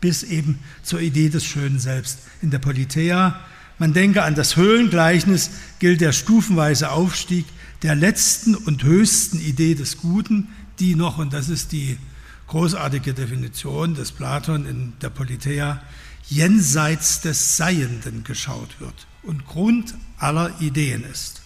bis 0.00 0.22
eben 0.22 0.58
zur 0.82 1.00
Idee 1.00 1.30
des 1.30 1.44
Schönen 1.44 1.78
selbst. 1.78 2.18
In 2.42 2.50
der 2.50 2.58
Politeia, 2.58 3.40
man 3.78 3.94
denke 3.94 4.22
an 4.22 4.34
das 4.34 4.56
Höhlengleichnis, 4.56 5.50
gilt 5.78 6.00
der 6.00 6.12
stufenweise 6.12 6.90
Aufstieg 6.90 7.46
der 7.82 7.94
letzten 7.94 8.54
und 8.54 8.82
höchsten 8.82 9.40
Idee 9.40 9.74
des 9.74 9.96
Guten, 9.96 10.48
die 10.80 10.94
noch, 10.94 11.18
und 11.18 11.32
das 11.32 11.48
ist 11.48 11.72
die 11.72 11.98
großartige 12.46 13.14
Definition 13.14 13.94
des 13.94 14.12
Platon 14.12 14.66
in 14.66 14.92
der 15.00 15.10
Politeia, 15.10 15.82
jenseits 16.28 17.20
des 17.20 17.56
Seienden 17.56 18.24
geschaut 18.24 18.80
wird 18.80 19.06
und 19.22 19.46
Grund 19.46 19.94
aller 20.18 20.60
Ideen 20.60 21.04
ist. 21.04 21.42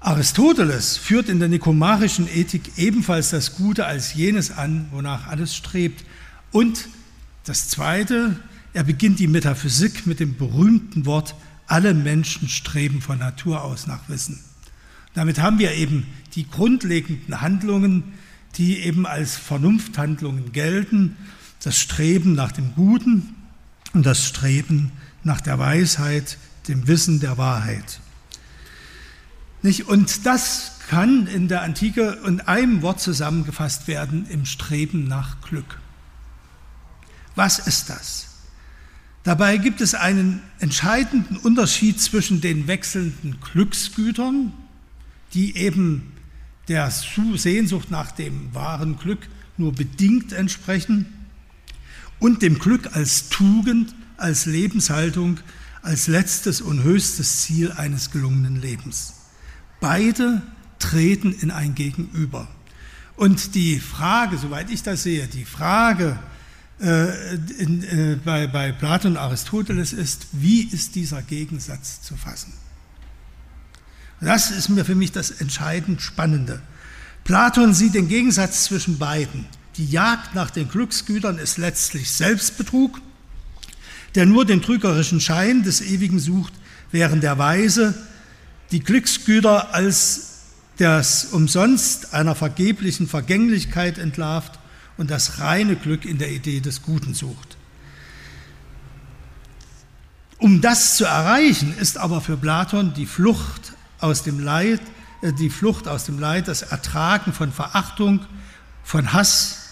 Aristoteles 0.00 0.96
führt 0.96 1.28
in 1.28 1.40
der 1.40 1.48
nikomachischen 1.48 2.28
Ethik 2.28 2.72
ebenfalls 2.76 3.30
das 3.30 3.56
Gute 3.56 3.86
als 3.86 4.14
jenes 4.14 4.50
an, 4.50 4.88
wonach 4.92 5.26
alles 5.26 5.56
strebt. 5.56 6.04
Und 6.52 6.88
das 7.44 7.68
Zweite, 7.68 8.36
er 8.72 8.84
beginnt 8.84 9.18
die 9.18 9.26
Metaphysik 9.26 10.06
mit 10.06 10.20
dem 10.20 10.36
berühmten 10.36 11.06
Wort, 11.06 11.34
alle 11.66 11.94
Menschen 11.94 12.48
streben 12.48 13.00
von 13.00 13.18
Natur 13.18 13.62
aus 13.62 13.86
nach 13.86 14.08
Wissen. 14.08 14.38
Damit 15.16 15.40
haben 15.40 15.58
wir 15.58 15.72
eben 15.72 16.06
die 16.34 16.46
grundlegenden 16.46 17.40
Handlungen, 17.40 18.04
die 18.56 18.80
eben 18.80 19.06
als 19.06 19.34
Vernunfthandlungen 19.34 20.52
gelten 20.52 21.16
das 21.64 21.80
Streben 21.80 22.34
nach 22.34 22.52
dem 22.52 22.74
Guten 22.74 23.34
und 23.94 24.04
das 24.04 24.26
Streben 24.26 24.92
nach 25.24 25.40
der 25.40 25.58
Weisheit, 25.58 26.36
dem 26.68 26.86
Wissen 26.86 27.18
der 27.18 27.38
Wahrheit. 27.38 27.98
Und 29.86 30.26
das 30.26 30.80
kann 30.90 31.26
in 31.26 31.48
der 31.48 31.62
Antike 31.62 32.18
in 32.26 32.42
einem 32.42 32.82
Wort 32.82 33.00
zusammengefasst 33.00 33.88
werden, 33.88 34.26
im 34.28 34.44
Streben 34.44 35.08
nach 35.08 35.40
Glück. 35.40 35.80
Was 37.36 37.58
ist 37.58 37.88
das? 37.88 38.34
Dabei 39.24 39.56
gibt 39.56 39.80
es 39.80 39.94
einen 39.94 40.42
entscheidenden 40.60 41.38
Unterschied 41.38 42.02
zwischen 42.02 42.42
den 42.42 42.68
wechselnden 42.68 43.40
Glücksgütern, 43.40 44.52
die 45.36 45.56
eben 45.56 46.12
der 46.66 46.90
Sehnsucht 46.90 47.92
nach 47.92 48.10
dem 48.10 48.52
wahren 48.52 48.98
Glück 48.98 49.28
nur 49.56 49.72
bedingt 49.72 50.32
entsprechen, 50.32 51.06
und 52.18 52.42
dem 52.42 52.58
Glück 52.58 52.96
als 52.96 53.28
Tugend, 53.28 53.94
als 54.16 54.46
Lebenshaltung, 54.46 55.38
als 55.82 56.06
letztes 56.06 56.60
und 56.60 56.82
höchstes 56.82 57.42
Ziel 57.42 57.72
eines 57.72 58.10
gelungenen 58.10 58.60
Lebens. 58.60 59.14
Beide 59.80 60.42
treten 60.78 61.32
in 61.32 61.50
ein 61.50 61.74
Gegenüber. 61.74 62.48
Und 63.16 63.54
die 63.54 63.78
Frage, 63.78 64.36
soweit 64.38 64.70
ich 64.70 64.82
das 64.82 65.02
sehe, 65.02 65.26
die 65.26 65.44
Frage 65.44 66.18
äh, 66.80 67.34
in, 67.58 67.82
äh, 67.82 68.18
bei, 68.22 68.46
bei 68.46 68.72
Platon 68.72 69.12
und 69.12 69.16
Aristoteles 69.18 69.92
ist, 69.92 70.26
wie 70.32 70.62
ist 70.62 70.94
dieser 70.94 71.22
Gegensatz 71.22 72.02
zu 72.02 72.16
fassen? 72.16 72.52
Das 74.20 74.50
ist 74.50 74.68
mir 74.68 74.84
für 74.84 74.94
mich 74.94 75.12
das 75.12 75.30
entscheidend 75.30 76.00
Spannende. 76.00 76.60
Platon 77.24 77.74
sieht 77.74 77.94
den 77.94 78.08
Gegensatz 78.08 78.64
zwischen 78.64 78.98
beiden. 78.98 79.46
Die 79.76 79.86
Jagd 79.86 80.34
nach 80.34 80.50
den 80.50 80.68
Glücksgütern 80.68 81.38
ist 81.38 81.58
letztlich 81.58 82.10
Selbstbetrug, 82.10 83.00
der 84.14 84.24
nur 84.24 84.46
den 84.46 84.62
trügerischen 84.62 85.20
Schein 85.20 85.62
des 85.62 85.82
Ewigen 85.82 86.18
sucht, 86.18 86.54
während 86.92 87.22
der 87.22 87.36
Weise 87.36 87.94
die 88.70 88.80
Glücksgüter 88.80 89.74
als 89.74 90.22
das 90.78 91.26
umsonst 91.26 92.14
einer 92.14 92.34
vergeblichen 92.34 93.08
Vergänglichkeit 93.08 93.98
entlarvt 93.98 94.58
und 94.96 95.10
das 95.10 95.40
reine 95.40 95.76
Glück 95.76 96.04
in 96.04 96.18
der 96.18 96.30
Idee 96.30 96.60
des 96.60 96.82
Guten 96.82 97.12
sucht. 97.12 97.56
Um 100.38 100.60
das 100.60 100.96
zu 100.96 101.04
erreichen, 101.04 101.74
ist 101.78 101.98
aber 101.98 102.20
für 102.20 102.36
Platon 102.36 102.94
die 102.94 103.06
Flucht 103.06 103.72
aus 104.00 104.22
dem 104.22 104.40
Leid, 104.40 104.80
äh, 105.22 105.32
die 105.32 105.50
Flucht 105.50 105.88
aus 105.88 106.04
dem 106.04 106.18
Leid, 106.18 106.48
das 106.48 106.62
Ertragen 106.62 107.32
von 107.32 107.52
Verachtung, 107.52 108.20
von 108.82 109.12
Hass, 109.12 109.70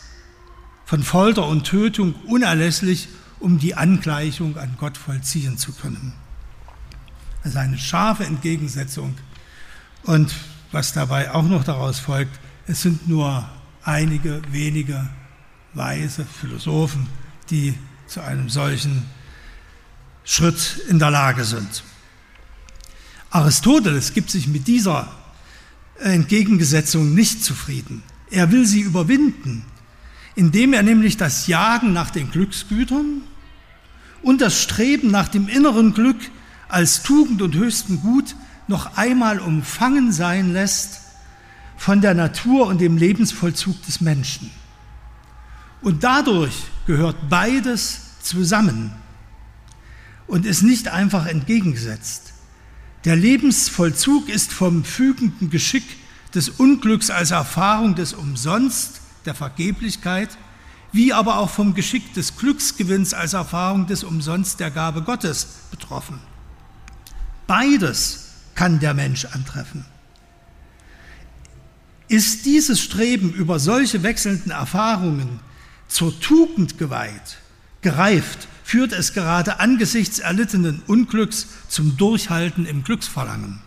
von 0.84 1.02
Folter 1.02 1.46
und 1.46 1.64
Tötung 1.64 2.14
unerlässlich, 2.26 3.08
um 3.40 3.58
die 3.58 3.74
Angleichung 3.74 4.56
an 4.58 4.76
Gott 4.78 4.96
vollziehen 4.96 5.58
zu 5.58 5.72
können. 5.72 6.12
Also 7.42 7.58
eine 7.58 7.78
scharfe 7.78 8.24
Entgegensetzung. 8.24 9.14
Und 10.04 10.34
was 10.72 10.92
dabei 10.92 11.30
auch 11.32 11.42
noch 11.42 11.64
daraus 11.64 11.98
folgt, 11.98 12.38
es 12.66 12.82
sind 12.82 13.06
nur 13.08 13.48
einige 13.82 14.40
wenige 14.50 15.08
weise 15.74 16.24
Philosophen, 16.24 17.06
die 17.50 17.78
zu 18.06 18.22
einem 18.22 18.48
solchen 18.48 19.04
Schritt 20.24 20.80
in 20.88 20.98
der 20.98 21.10
Lage 21.10 21.44
sind. 21.44 21.84
Aristoteles 23.34 24.12
gibt 24.12 24.30
sich 24.30 24.46
mit 24.46 24.68
dieser 24.68 25.08
Entgegengesetzung 25.98 27.14
nicht 27.14 27.42
zufrieden. 27.42 28.04
Er 28.30 28.52
will 28.52 28.64
sie 28.64 28.80
überwinden, 28.80 29.64
indem 30.36 30.72
er 30.72 30.84
nämlich 30.84 31.16
das 31.16 31.48
Jagen 31.48 31.92
nach 31.92 32.10
den 32.10 32.30
Glücksgütern 32.30 33.22
und 34.22 34.40
das 34.40 34.62
Streben 34.62 35.10
nach 35.10 35.26
dem 35.26 35.48
inneren 35.48 35.94
Glück 35.94 36.16
als 36.68 37.02
Tugend 37.02 37.42
und 37.42 37.56
höchsten 37.56 38.00
Gut 38.02 38.36
noch 38.68 38.96
einmal 38.96 39.40
umfangen 39.40 40.12
sein 40.12 40.52
lässt 40.52 41.00
von 41.76 42.00
der 42.00 42.14
Natur 42.14 42.68
und 42.68 42.80
dem 42.80 42.96
Lebensvollzug 42.96 43.82
des 43.82 44.00
Menschen. 44.00 44.48
Und 45.82 46.04
dadurch 46.04 46.54
gehört 46.86 47.28
beides 47.28 48.20
zusammen 48.22 48.92
und 50.28 50.46
ist 50.46 50.62
nicht 50.62 50.86
einfach 50.86 51.26
entgegengesetzt. 51.26 52.33
Der 53.04 53.16
Lebensvollzug 53.16 54.30
ist 54.30 54.52
vom 54.52 54.82
fügenden 54.82 55.50
Geschick 55.50 55.84
des 56.34 56.48
Unglücks 56.48 57.10
als 57.10 57.32
Erfahrung 57.32 57.94
des 57.94 58.14
Umsonst, 58.14 59.02
der 59.26 59.34
Vergeblichkeit, 59.34 60.30
wie 60.90 61.12
aber 61.12 61.38
auch 61.38 61.50
vom 61.50 61.74
Geschick 61.74 62.14
des 62.14 62.36
Glücksgewinns 62.36 63.12
als 63.12 63.34
Erfahrung 63.34 63.86
des 63.86 64.04
Umsonst 64.04 64.58
der 64.60 64.70
Gabe 64.70 65.02
Gottes 65.02 65.46
betroffen. 65.70 66.18
Beides 67.46 68.30
kann 68.54 68.80
der 68.80 68.94
Mensch 68.94 69.26
antreffen. 69.26 69.84
Ist 72.08 72.46
dieses 72.46 72.80
Streben 72.80 73.32
über 73.32 73.58
solche 73.58 74.02
wechselnden 74.02 74.52
Erfahrungen 74.52 75.40
zur 75.88 76.18
Tugend 76.20 76.78
geweiht, 76.78 77.38
gereift, 77.82 78.48
führt 78.64 78.92
es 78.92 79.12
gerade 79.12 79.60
angesichts 79.60 80.18
erlittenen 80.18 80.82
Unglücks 80.86 81.46
zum 81.68 81.98
Durchhalten 81.98 82.64
im 82.64 82.82
Glücksverlangen. 82.82 83.60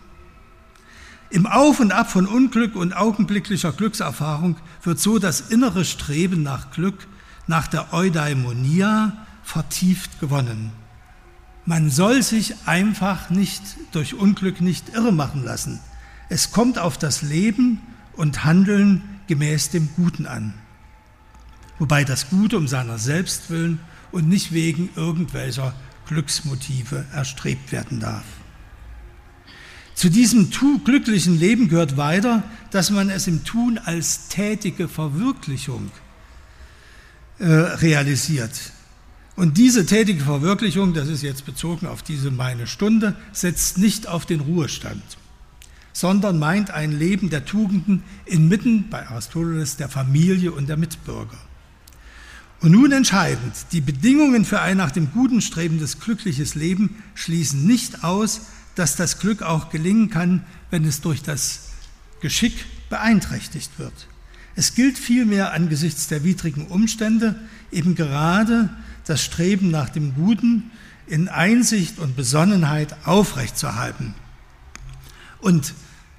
Im 1.30 1.46
Auf 1.46 1.78
und 1.78 1.92
Ab 1.92 2.10
von 2.10 2.26
Unglück 2.26 2.74
und 2.74 2.96
augenblicklicher 2.96 3.72
Glückserfahrung 3.72 4.56
wird 4.82 4.98
so 4.98 5.18
das 5.18 5.40
innere 5.40 5.84
Streben 5.84 6.42
nach 6.42 6.72
Glück, 6.72 7.06
nach 7.46 7.68
der 7.68 7.94
Eudaimonia 7.94 9.12
vertieft 9.44 10.18
gewonnen. 10.20 10.72
Man 11.64 11.90
soll 11.90 12.22
sich 12.22 12.54
einfach 12.66 13.30
nicht 13.30 13.62
durch 13.92 14.14
Unglück 14.14 14.60
nicht 14.60 14.88
irre 14.94 15.12
machen 15.12 15.44
lassen. 15.44 15.80
Es 16.28 16.50
kommt 16.50 16.78
auf 16.78 16.98
das 16.98 17.22
Leben 17.22 17.80
und 18.14 18.44
Handeln 18.44 19.02
gemäß 19.28 19.70
dem 19.70 19.90
Guten 19.94 20.26
an. 20.26 20.54
Wobei 21.78 22.02
das 22.04 22.30
Gute 22.30 22.56
um 22.56 22.66
seiner 22.66 22.98
selbst 22.98 23.48
willen 23.50 23.78
und 24.12 24.28
nicht 24.28 24.52
wegen 24.52 24.90
irgendwelcher 24.96 25.74
Glücksmotive 26.06 27.06
erstrebt 27.12 27.72
werden 27.72 28.00
darf. 28.00 28.24
Zu 29.94 30.10
diesem 30.10 30.50
glücklichen 30.84 31.38
Leben 31.40 31.68
gehört 31.68 31.96
weiter, 31.96 32.44
dass 32.70 32.90
man 32.90 33.10
es 33.10 33.26
im 33.26 33.42
Tun 33.44 33.78
als 33.78 34.28
tätige 34.28 34.86
Verwirklichung 34.86 35.90
äh, 37.40 37.46
realisiert. 37.46 38.52
Und 39.34 39.56
diese 39.58 39.86
tätige 39.86 40.22
Verwirklichung, 40.22 40.94
das 40.94 41.08
ist 41.08 41.22
jetzt 41.22 41.46
bezogen 41.46 41.86
auf 41.86 42.02
diese 42.02 42.30
meine 42.30 42.68
Stunde, 42.68 43.16
setzt 43.32 43.78
nicht 43.78 44.06
auf 44.06 44.24
den 44.24 44.38
Ruhestand, 44.38 45.02
sondern 45.92 46.38
meint 46.38 46.70
ein 46.70 46.92
Leben 46.92 47.28
der 47.28 47.44
Tugenden 47.44 48.04
inmitten 48.24 48.90
bei 48.90 49.08
Aristoteles 49.08 49.76
der 49.76 49.88
Familie 49.88 50.52
und 50.52 50.68
der 50.68 50.76
Mitbürger. 50.76 51.38
Und 52.60 52.72
nun 52.72 52.90
entscheidend, 52.90 53.54
die 53.72 53.80
Bedingungen 53.80 54.44
für 54.44 54.60
ein 54.60 54.76
nach 54.76 54.90
dem 54.90 55.12
Guten 55.12 55.40
strebendes 55.40 56.00
glückliches 56.00 56.54
Leben 56.56 57.02
schließen 57.14 57.66
nicht 57.66 58.02
aus, 58.02 58.42
dass 58.74 58.96
das 58.96 59.20
Glück 59.20 59.42
auch 59.42 59.70
gelingen 59.70 60.10
kann, 60.10 60.44
wenn 60.70 60.84
es 60.84 61.00
durch 61.00 61.22
das 61.22 61.70
Geschick 62.20 62.64
beeinträchtigt 62.90 63.78
wird. 63.78 64.08
Es 64.56 64.74
gilt 64.74 64.98
vielmehr 64.98 65.52
angesichts 65.52 66.08
der 66.08 66.24
widrigen 66.24 66.66
Umstände 66.66 67.36
eben 67.70 67.94
gerade 67.94 68.70
das 69.04 69.22
Streben 69.22 69.70
nach 69.70 69.88
dem 69.88 70.14
Guten 70.14 70.72
in 71.06 71.28
Einsicht 71.28 72.00
und 72.00 72.16
Besonnenheit 72.16 72.96
aufrechtzuerhalten. 73.06 74.14
Und 75.40 75.74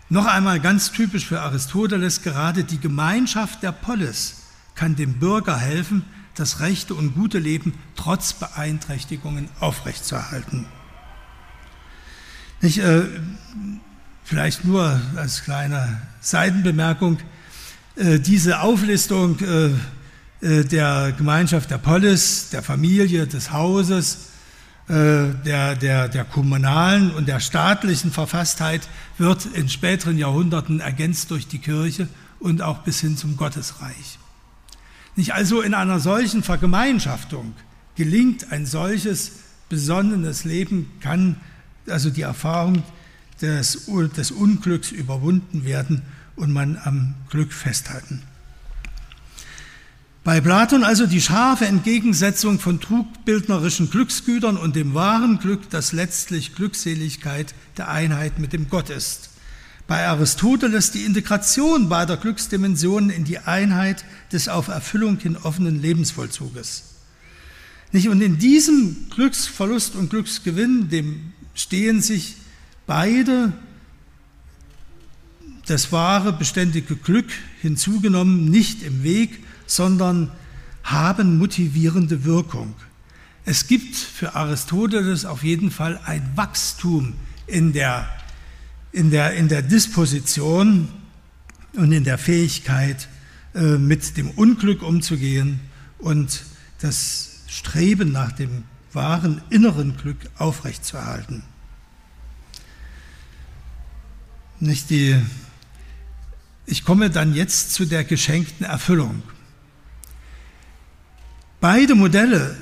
noch 0.07 0.25
einmal 0.25 0.61
ganz 0.61 0.91
typisch 0.91 1.25
für 1.25 1.41
Aristoteles, 1.41 2.21
gerade 2.21 2.63
die 2.63 2.79
Gemeinschaft 2.79 3.61
der 3.61 3.73
Polis 3.73 4.37
kann 4.73 4.95
dem 4.95 5.15
Bürger 5.19 5.57
helfen, 5.57 6.03
das 6.35 6.59
rechte 6.59 6.93
und 6.93 7.15
gute 7.15 7.39
Leben 7.39 7.73
trotz 7.95 8.33
Beeinträchtigungen 8.33 9.49
aufrechtzuerhalten. 9.59 10.65
Nicht, 12.61 12.79
äh, 12.79 13.03
vielleicht 14.23 14.65
nur 14.65 14.99
als 15.15 15.43
kleine 15.43 16.01
Seitenbemerkung, 16.21 17.17
äh, 17.95 18.19
diese 18.19 18.61
Auflistung 18.61 19.39
äh, 19.39 19.69
äh, 20.41 20.63
der 20.63 21.13
Gemeinschaft 21.17 21.71
der 21.71 21.77
Polis, 21.77 22.49
der 22.49 22.63
Familie, 22.63 23.27
des 23.27 23.51
Hauses, 23.51 24.29
äh, 24.87 25.33
der, 25.45 25.75
der, 25.75 26.07
der 26.07 26.23
kommunalen 26.25 27.11
und 27.11 27.27
der 27.27 27.39
staatlichen 27.39 28.11
Verfasstheit 28.11 28.87
wird 29.17 29.45
in 29.45 29.69
späteren 29.69 30.17
Jahrhunderten 30.17 30.79
ergänzt 30.79 31.31
durch 31.31 31.47
die 31.47 31.59
Kirche 31.59 32.07
und 32.39 32.61
auch 32.61 32.79
bis 32.79 33.01
hin 33.01 33.17
zum 33.17 33.35
Gottesreich. 33.35 34.19
Nicht 35.15 35.33
also 35.33 35.61
in 35.61 35.73
einer 35.73 35.99
solchen 35.99 36.43
Vergemeinschaftung 36.43 37.53
gelingt 37.95 38.51
ein 38.51 38.65
solches 38.65 39.31
besonnenes 39.67 40.45
Leben, 40.45 40.91
kann 41.01 41.37
also 41.87 42.09
die 42.09 42.21
Erfahrung 42.21 42.83
des, 43.41 43.89
des 44.15 44.31
Unglücks 44.31 44.91
überwunden 44.91 45.65
werden 45.65 46.01
und 46.35 46.51
man 46.51 46.77
am 46.83 47.15
Glück 47.29 47.53
festhalten. 47.53 48.23
Bei 50.23 50.41
Platon 50.41 50.83
also 50.83 51.07
die 51.07 51.21
scharfe 51.21 51.65
Entgegensetzung 51.65 52.59
von 52.59 52.79
trugbildnerischen 52.79 53.89
Glücksgütern 53.89 54.57
und 54.57 54.75
dem 54.75 54.93
wahren 54.93 55.39
Glück, 55.39 55.69
das 55.69 55.91
letztlich 55.91 56.55
Glückseligkeit 56.55 57.55
der 57.77 57.89
Einheit 57.89 58.37
mit 58.37 58.53
dem 58.53 58.69
Gott 58.69 58.89
ist. 58.89 59.28
Bei 59.89 60.07
Aristoteles 60.07 60.91
die 60.91 61.03
Integration 61.03 61.89
beider 61.89 62.15
Glücksdimensionen 62.15 63.09
in 63.09 63.23
die 63.23 63.39
Einheit 63.39 64.05
des 64.31 64.47
auf 64.47 64.67
Erfüllung 64.67 65.17
hin 65.17 65.35
offenen 65.35 65.81
Lebensvollzuges. 65.81 66.83
Und 67.91 68.21
in 68.21 68.37
diesem 68.37 69.07
Glücksverlust 69.09 69.95
und 69.95 70.11
Glücksgewinn, 70.11 70.89
dem 70.89 71.33
stehen 71.55 72.03
sich 72.03 72.35
beide 72.85 73.51
das 75.65 75.91
wahre, 75.91 76.33
beständige 76.33 76.95
Glück 76.95 77.31
hinzugenommen 77.59 78.45
nicht 78.45 78.83
im 78.83 79.01
Weg, 79.01 79.43
sondern 79.65 80.31
haben 80.83 81.39
motivierende 81.39 82.25
Wirkung. 82.25 82.75
Es 83.43 83.65
gibt 83.65 83.95
für 83.95 84.35
Aristoteles 84.35 85.25
auf 85.25 85.43
jeden 85.43 85.71
Fall 85.71 85.99
ein 86.05 86.29
Wachstum 86.35 87.15
in 87.47 87.73
der, 87.73 88.07
in 88.91 89.11
der, 89.11 89.33
in 89.33 89.47
der 89.47 89.61
Disposition 89.61 90.89
und 91.75 91.91
in 91.91 92.03
der 92.03 92.17
Fähigkeit, 92.17 93.07
äh, 93.53 93.77
mit 93.77 94.17
dem 94.17 94.31
Unglück 94.31 94.81
umzugehen 94.83 95.59
und 95.97 96.43
das 96.81 97.41
Streben 97.47 98.11
nach 98.11 98.31
dem 98.31 98.63
wahren 98.93 99.41
inneren 99.49 99.97
Glück 99.97 100.17
aufrechtzuerhalten. 100.37 101.43
Nicht 104.59 104.89
die, 104.89 105.15
ich 106.65 106.83
komme 106.83 107.09
dann 107.09 107.33
jetzt 107.33 107.73
zu 107.73 107.85
der 107.85 108.03
geschenkten 108.03 108.65
Erfüllung. 108.65 109.23
Beide 111.59 111.95
Modelle 111.95 112.57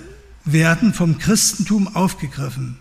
werden 0.45 0.93
vom 0.93 1.17
Christentum 1.17 1.95
aufgegriffen. 1.95 2.77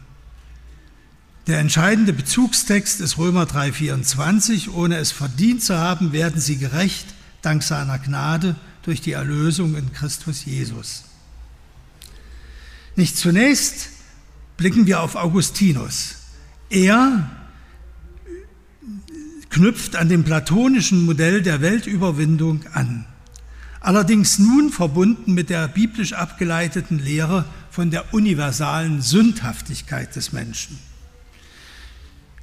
Der 1.47 1.61
entscheidende 1.61 2.13
Bezugstext 2.13 3.01
ist 3.01 3.19
Römer 3.19 3.45
3:24. 3.45 4.71
Ohne 4.71 4.97
es 4.97 5.13
verdient 5.13 5.63
zu 5.63 5.79
haben, 5.79 6.13
werden 6.13 6.41
sie 6.41 6.57
gerecht 6.57 7.07
dank 7.43 7.63
seiner 7.63 7.99
Gnade 7.99 8.57
durch 8.83 9.01
die 9.01 9.13
Erlösung 9.13 9.77
in 9.77 9.93
Christus 9.93 10.45
Jesus. 10.45 11.05
Nicht 12.97 13.17
zunächst 13.17 13.91
blicken 14.57 14.87
wir 14.87 15.01
auf 15.01 15.15
Augustinus. 15.15 16.17
Er 16.71 17.31
knüpft 19.51 19.95
an 19.97 20.09
dem 20.09 20.25
platonischen 20.25 21.05
Modell 21.05 21.43
der 21.43 21.61
Weltüberwindung 21.61 22.65
an 22.73 23.07
allerdings 23.87 24.41
nun 24.41 24.71
verbunden 24.71 25.33
mit 25.35 25.49
der 25.49 25.69
biblisch 25.69 26.13
abgeleiteten 26.13 26.99
Lehre 26.99 27.45
von 27.71 27.93
der 27.93 28.13
universalen 28.13 29.01
Sündhaftigkeit 29.01 30.17
des 30.17 30.33
Menschen. 30.33 30.77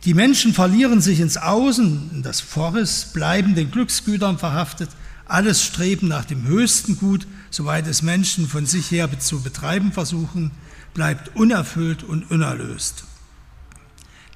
Die 0.06 0.14
Menschen 0.14 0.54
verlieren 0.54 1.00
sich 1.00 1.22
ins 1.22 1.38
Außen, 1.38 2.12
in 2.14 2.24
das 2.24 2.42
Forris, 2.42 3.06
bleiben 3.14 3.56
den 3.56 3.72
Glücksgütern 3.72 4.38
verhaftet, 4.38 4.90
alles 5.26 5.64
Streben 5.64 6.10
nach 6.10 6.26
dem 6.26 6.46
höchsten 6.46 6.98
Gut, 6.98 7.26
soweit 7.50 7.88
es 7.88 8.02
Menschen 8.02 8.50
von 8.50 8.66
sich 8.66 8.92
her 8.92 9.10
zu 9.20 9.42
betreiben 9.42 9.94
versuchen, 9.94 10.52
bleibt 10.94 11.38
unerfüllt 11.38 12.04
und 12.04 12.30
unerlöst. 12.30 13.06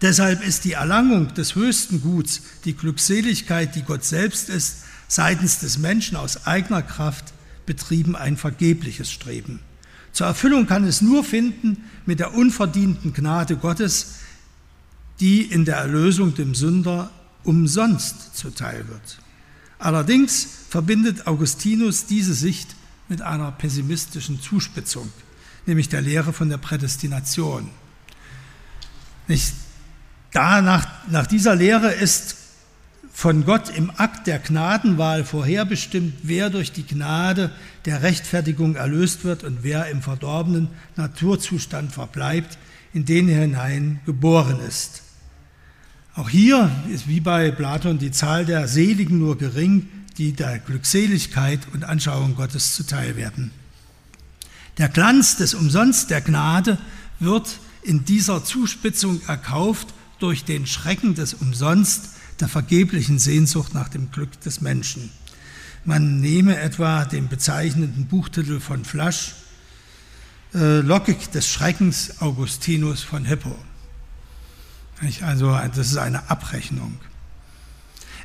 Deshalb 0.02 0.46
ist 0.46 0.64
die 0.64 0.74
Erlangung 0.74 1.34
des 1.34 1.56
höchsten 1.56 2.02
Guts, 2.02 2.44
die 2.64 2.74
Glückseligkeit, 2.74 3.76
die 3.76 3.82
Gott 3.82 4.06
selbst 4.06 4.48
ist, 4.48 4.84
seitens 5.10 5.60
des 5.60 5.78
Menschen 5.80 6.16
aus 6.16 6.46
eigener 6.48 6.82
Kraft 6.82 7.34
betrieben 7.66 8.16
ein 8.16 8.38
vergebliches 8.38 9.12
Streben. 9.12 9.60
Zur 10.14 10.28
Erfüllung 10.28 10.66
kann 10.66 10.86
es 10.86 11.02
nur 11.02 11.24
finden 11.24 11.84
mit 12.06 12.20
der 12.20 12.34
unverdienten 12.34 13.14
Gnade 13.14 13.58
Gottes, 13.58 14.16
die 15.20 15.42
in 15.42 15.66
der 15.66 15.78
Erlösung 15.78 16.36
dem 16.36 16.56
Sünder 16.56 17.12
umsonst 17.44 18.36
zuteil 18.36 18.88
wird. 18.88 19.20
Allerdings 19.80 20.48
verbindet 20.70 21.28
Augustinus 21.28 22.06
diese 22.06 22.34
Sicht 22.34 22.76
mit 23.10 23.22
einer 23.22 23.52
pessimistischen 23.52 24.42
Zuspitzung, 24.42 25.10
nämlich 25.66 25.90
der 25.90 26.02
Lehre 26.02 26.34
von 26.34 26.50
der 26.50 26.58
Prädestination. 26.58 27.70
Nicht? 29.28 29.54
Da 30.34 30.62
nach, 30.62 30.88
nach 31.10 31.26
dieser 31.26 31.56
Lehre 31.56 31.92
ist 31.92 32.36
von 33.14 33.46
Gott 33.46 33.76
im 33.76 33.92
Akt 33.98 34.28
der 34.28 34.38
Gnadenwahl 34.38 35.24
vorherbestimmt, 35.24 36.14
wer 36.24 36.50
durch 36.50 36.72
die 36.72 36.86
Gnade 36.86 37.52
der 37.86 38.04
Rechtfertigung 38.04 38.76
erlöst 38.76 39.24
wird 39.24 39.44
und 39.44 39.64
wer 39.64 39.88
im 39.88 40.02
verdorbenen 40.02 40.68
Naturzustand 40.96 41.92
verbleibt, 41.92 42.60
in 42.94 43.06
den 43.06 43.30
er 43.30 43.42
hinein 43.42 44.02
geboren 44.06 44.60
ist. 44.60 45.02
Auch 46.18 46.30
hier 46.30 46.72
ist 46.92 47.08
wie 47.08 47.20
bei 47.20 47.52
Platon 47.52 48.00
die 48.00 48.10
Zahl 48.10 48.44
der 48.44 48.68
Seligen 48.68 49.20
nur 49.20 49.38
gering, 49.38 49.88
die 50.18 50.34
der 50.34 50.58
Glückseligkeit 50.58 51.60
und 51.74 51.84
Anschauung 51.84 52.36
Gottes 52.36 52.74
zuteil 52.74 53.16
werden. 53.16 53.52
Der 54.80 54.90
Glanz 54.90 55.36
des 55.36 55.54
Umsonst 55.54 56.10
der 56.10 56.22
Gnade 56.22 56.80
wird 57.20 57.60
in 57.84 58.04
dieser 58.04 58.44
Zuspitzung 58.44 59.22
erkauft 59.28 59.94
durch 60.18 60.44
den 60.44 60.66
Schrecken 60.66 61.14
des 61.14 61.36
Umsonst 61.36 62.10
der 62.40 62.48
vergeblichen 62.48 63.20
Sehnsucht 63.20 63.76
nach 63.76 63.88
dem 63.88 64.10
Glück 64.10 64.42
des 64.42 64.60
Menschen. 64.60 65.12
Man 65.86 66.20
nehme 66.20 66.60
etwa 66.60 67.06
den 67.06 67.28
bezeichnenden 67.28 68.08
Buchtitel 68.08 68.60
von 68.60 68.86
Flasch, 68.86 69.36
äh, 70.56 70.80
Logik 70.80 71.32
des 71.32 71.48
Schreckens 71.48 72.22
Augustinus 72.22 73.04
von 73.04 73.24
Hippo. 73.24 73.56
Also 75.22 75.52
das 75.76 75.88
ist 75.92 75.98
eine 75.98 76.30
Abrechnung. 76.30 76.98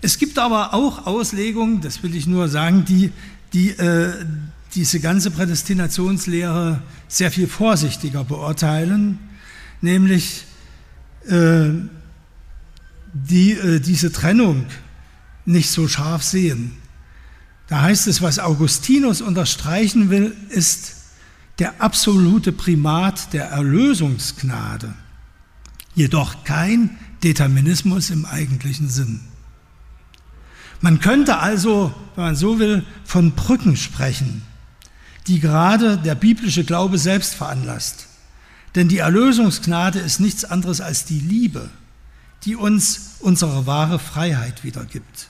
Es 0.00 0.18
gibt 0.18 0.38
aber 0.38 0.74
auch 0.74 1.06
Auslegungen, 1.06 1.80
das 1.80 2.02
will 2.02 2.16
ich 2.16 2.26
nur 2.26 2.48
sagen, 2.48 2.84
die, 2.84 3.12
die 3.52 3.70
äh, 3.70 4.12
diese 4.74 5.00
ganze 5.00 5.30
Prädestinationslehre 5.30 6.82
sehr 7.08 7.30
viel 7.30 7.46
vorsichtiger 7.46 8.24
beurteilen, 8.24 9.18
nämlich 9.80 10.44
äh, 11.28 11.70
die 13.12 13.52
äh, 13.52 13.80
diese 13.80 14.10
Trennung 14.10 14.66
nicht 15.44 15.70
so 15.70 15.86
scharf 15.88 16.22
sehen. 16.22 16.72
Da 17.68 17.82
heißt 17.82 18.06
es, 18.06 18.22
was 18.22 18.38
Augustinus 18.38 19.20
unterstreichen 19.20 20.10
will, 20.10 20.34
ist 20.48 20.96
der 21.58 21.80
absolute 21.80 22.50
Primat 22.50 23.32
der 23.32 23.44
Erlösungsgnade 23.50 24.94
jedoch 25.94 26.44
kein 26.44 26.98
Determinismus 27.22 28.10
im 28.10 28.24
eigentlichen 28.24 28.88
Sinn. 28.88 29.20
Man 30.80 30.98
könnte 31.00 31.38
also, 31.38 31.94
wenn 32.16 32.24
man 32.24 32.36
so 32.36 32.58
will, 32.58 32.84
von 33.04 33.32
Brücken 33.32 33.76
sprechen, 33.76 34.42
die 35.28 35.38
gerade 35.38 35.96
der 35.98 36.16
biblische 36.16 36.64
Glaube 36.64 36.98
selbst 36.98 37.34
veranlasst. 37.34 38.08
Denn 38.74 38.88
die 38.88 38.98
Erlösungsgnade 38.98 40.00
ist 40.00 40.18
nichts 40.18 40.44
anderes 40.44 40.80
als 40.80 41.04
die 41.04 41.20
Liebe, 41.20 41.70
die 42.44 42.56
uns 42.56 43.16
unsere 43.20 43.66
wahre 43.66 43.98
Freiheit 43.98 44.64
wiedergibt. 44.64 45.28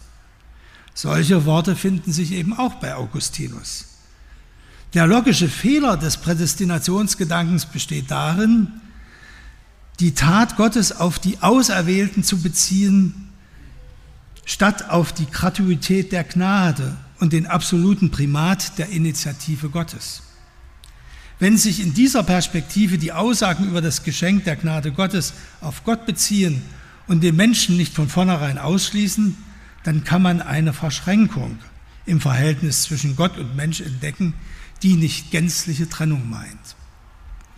Solche 0.95 1.45
Worte 1.45 1.77
finden 1.77 2.13
sich 2.13 2.33
eben 2.33 2.57
auch 2.57 2.77
bei 2.77 2.95
Augustinus. 2.95 3.87
Der 4.95 5.07
logische 5.07 5.49
Fehler 5.49 5.97
des 5.97 6.19
Prädestinationsgedankens 6.19 7.67
besteht 7.67 8.11
darin, 8.11 8.69
die 10.03 10.15
Tat 10.15 10.57
Gottes 10.57 10.91
auf 10.91 11.21
die 11.21 11.41
Auserwählten 11.43 12.25
zu 12.25 12.43
beziehen, 12.43 13.29
statt 14.45 14.91
auf 14.91 15.13
die 15.13 15.31
Gratuität 15.31 16.11
der 16.11 16.25
Gnade 16.25 16.97
und 17.21 17.33
den 17.33 17.47
absoluten 17.47 18.11
Primat 18.11 18.79
der 18.79 18.89
Initiative 18.89 19.69
Gottes. 19.69 20.23
Wenn 21.39 21.57
sich 21.57 21.81
in 21.81 21.95
dieser 21.95 22.25
Perspektive 22.25 22.99
die 22.99 23.13
Aussagen 23.13 23.69
über 23.69 23.81
das 23.81 24.03
Geschenk 24.03 24.43
der 24.43 24.57
Gnade 24.57 24.91
Gottes 24.91 25.35
auf 25.61 25.85
Gott 25.85 26.05
beziehen 26.05 26.63
und 27.07 27.23
den 27.23 27.37
Menschen 27.37 27.77
nicht 27.77 27.95
von 27.95 28.09
vornherein 28.09 28.59
ausschließen, 28.59 29.37
dann 29.85 30.03
kann 30.03 30.23
man 30.23 30.43
eine 30.43 30.73
Verschränkung 30.73 31.61
im 32.07 32.21
Verhältnis 32.21 32.83
zwischen 32.83 33.15
Gott 33.15 33.39
und 33.39 33.55
Mensch 33.55 33.81
entdecken, 33.81 34.35
die 34.83 34.95
nicht 34.95 35.31
gänzliche 35.31 35.89
Trennung 35.89 36.29
meint. 36.29 36.75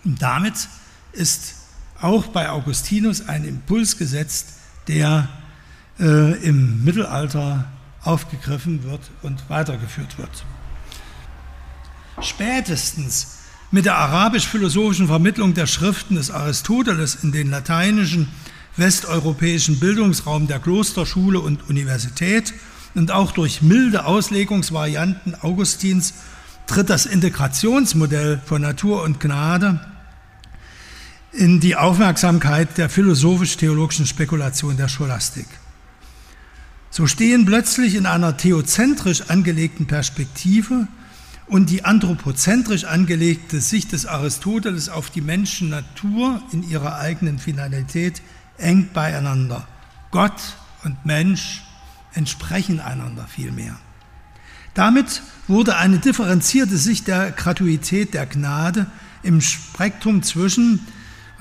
Und 0.04 0.20
damit 0.20 0.68
ist 1.12 1.63
auch 2.04 2.26
bei 2.26 2.50
Augustinus 2.50 3.28
ein 3.28 3.44
Impuls 3.44 3.96
gesetzt, 3.96 4.48
der 4.88 5.28
äh, 5.98 6.32
im 6.46 6.84
Mittelalter 6.84 7.64
aufgegriffen 8.02 8.84
wird 8.84 9.00
und 9.22 9.48
weitergeführt 9.48 10.18
wird. 10.18 10.44
Spätestens 12.20 13.38
mit 13.70 13.86
der 13.86 13.96
arabisch-philosophischen 13.96 15.06
Vermittlung 15.06 15.54
der 15.54 15.66
Schriften 15.66 16.16
des 16.16 16.30
Aristoteles 16.30 17.16
in 17.16 17.32
den 17.32 17.50
lateinischen 17.50 18.28
westeuropäischen 18.76 19.80
Bildungsraum 19.80 20.46
der 20.46 20.58
Klosterschule 20.58 21.40
und 21.40 21.68
Universität 21.70 22.52
und 22.94 23.12
auch 23.12 23.32
durch 23.32 23.62
milde 23.62 24.04
Auslegungsvarianten 24.04 25.40
Augustins 25.40 26.12
tritt 26.66 26.90
das 26.90 27.06
Integrationsmodell 27.06 28.42
von 28.44 28.60
Natur 28.60 29.02
und 29.02 29.20
Gnade 29.20 29.80
in 31.34 31.58
die 31.58 31.76
Aufmerksamkeit 31.76 32.78
der 32.78 32.88
philosophisch-theologischen 32.88 34.06
Spekulation 34.06 34.76
der 34.76 34.88
Scholastik. 34.88 35.46
So 36.90 37.08
stehen 37.08 37.44
plötzlich 37.44 37.96
in 37.96 38.06
einer 38.06 38.36
theozentrisch 38.36 39.22
angelegten 39.28 39.86
Perspektive 39.86 40.86
und 41.46 41.70
die 41.70 41.84
anthropozentrisch 41.84 42.84
angelegte 42.84 43.60
Sicht 43.60 43.92
des 43.92 44.06
Aristoteles 44.06 44.88
auf 44.88 45.10
die 45.10 45.20
Menschennatur 45.20 46.40
in 46.52 46.62
ihrer 46.62 46.98
eigenen 46.98 47.40
Finalität 47.40 48.22
eng 48.56 48.90
beieinander. 48.94 49.66
Gott 50.12 50.56
und 50.84 51.04
Mensch 51.04 51.64
entsprechen 52.14 52.78
einander 52.78 53.26
vielmehr. 53.26 53.74
Damit 54.74 55.22
wurde 55.48 55.76
eine 55.76 55.98
differenzierte 55.98 56.76
Sicht 56.76 57.08
der 57.08 57.32
Gratuität 57.32 58.14
der 58.14 58.26
Gnade 58.26 58.86
im 59.24 59.40
Spektrum 59.40 60.22
zwischen 60.22 60.86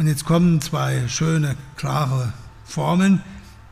und 0.04 0.10
jetzt 0.10 0.26
kommen 0.26 0.60
zwei 0.60 1.08
schöne, 1.08 1.56
klare 1.78 2.34
Formeln. 2.66 3.24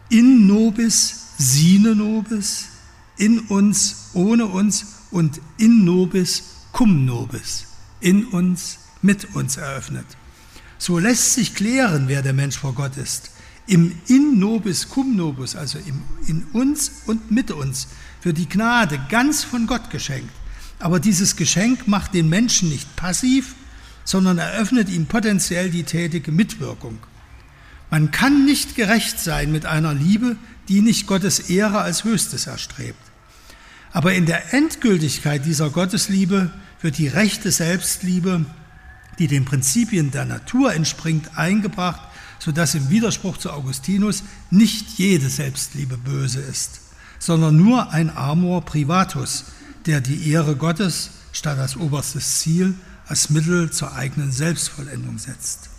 In 0.08 0.48
nobis, 0.48 1.34
sine 1.38 1.94
nobis, 1.94 2.70
in 3.18 3.40
uns, 3.40 4.12
ohne 4.14 4.46
uns 4.46 4.86
und 5.12 5.42
in 5.58 5.84
nobis, 5.84 6.44
cum 6.72 7.04
nobis, 7.04 7.66
in 8.00 8.24
uns, 8.28 8.80
mit 9.02 9.36
uns 9.36 9.58
eröffnet. 9.58 10.06
So 10.78 11.00
lässt 11.00 11.34
sich 11.34 11.54
klären, 11.54 12.08
wer 12.08 12.22
der 12.22 12.32
Mensch 12.32 12.58
vor 12.58 12.76
Gott 12.76 12.96
ist. 12.96 13.32
Im 13.68 13.92
in 14.08 14.40
nobis, 14.40 14.88
cum 14.88 15.18
nobis, 15.18 15.58
also 15.58 15.80
im, 15.80 16.02
in 16.28 16.44
uns 16.54 17.02
und 17.08 17.30
mit 17.30 17.52
uns, 17.52 17.90
wird 18.22 18.38
die 18.38 18.48
Gnade 18.48 19.02
ganz 19.10 19.44
von 19.44 19.68
Gott 19.68 19.90
geschenkt. 19.90 20.32
Aber 20.80 21.02
dieses 21.02 21.36
Geschenk 21.36 21.90
macht 21.90 22.14
den 22.14 22.30
Menschen 22.30 22.70
nicht 22.70 22.96
passiv, 22.96 23.54
sondern 24.12 24.40
eröffnet 24.40 24.90
ihm 24.90 25.06
potenziell 25.06 25.70
die 25.70 25.84
tätige 25.84 26.34
Mitwirkung. 26.34 27.00
Man 27.90 28.12
kann 28.12 28.44
nicht 28.44 28.76
gerecht 28.76 29.22
sein 29.22 29.54
mit 29.54 29.66
einer 29.66 29.94
Liebe, 29.94 30.36
die 30.68 30.82
nicht 30.82 31.08
Gottes 31.08 31.40
Ehre 31.40 31.80
als 31.80 32.04
Höchstes 32.04 32.46
erstrebt. 32.46 33.00
Aber 33.94 34.14
in 34.14 34.26
der 34.26 34.54
Endgültigkeit 34.54 35.46
dieser 35.46 35.70
Gottesliebe 35.70 36.52
wird 36.82 36.98
die 36.98 37.08
rechte 37.08 37.52
Selbstliebe, 37.52 38.46
die 39.18 39.28
den 39.28 39.46
Prinzipien 39.46 40.12
der 40.12 40.26
Natur 40.26 40.74
entspringt, 40.74 41.38
eingebracht, 41.38 42.02
sodass 42.38 42.76
im 42.76 42.90
Widerspruch 42.90 43.38
zu 43.38 43.50
Augustinus 43.50 44.24
nicht 44.50 44.90
jede 44.98 45.30
Selbstliebe 45.30 45.98
böse 45.98 46.42
ist, 46.42 46.82
sondern 47.18 47.56
nur 47.56 47.92
ein 47.92 48.10
Amor 48.10 48.66
privatus, 48.66 49.46
der 49.86 50.02
die 50.02 50.30
Ehre 50.30 50.58
Gottes 50.58 51.12
statt 51.32 51.60
als 51.60 51.78
oberstes 51.78 52.40
Ziel 52.40 52.76
als 53.12 53.30
Mittel 53.30 53.70
zur 53.72 53.94
eigenen 53.94 54.32
Selbstvollendung 54.32 55.18
setzt. 55.20 55.70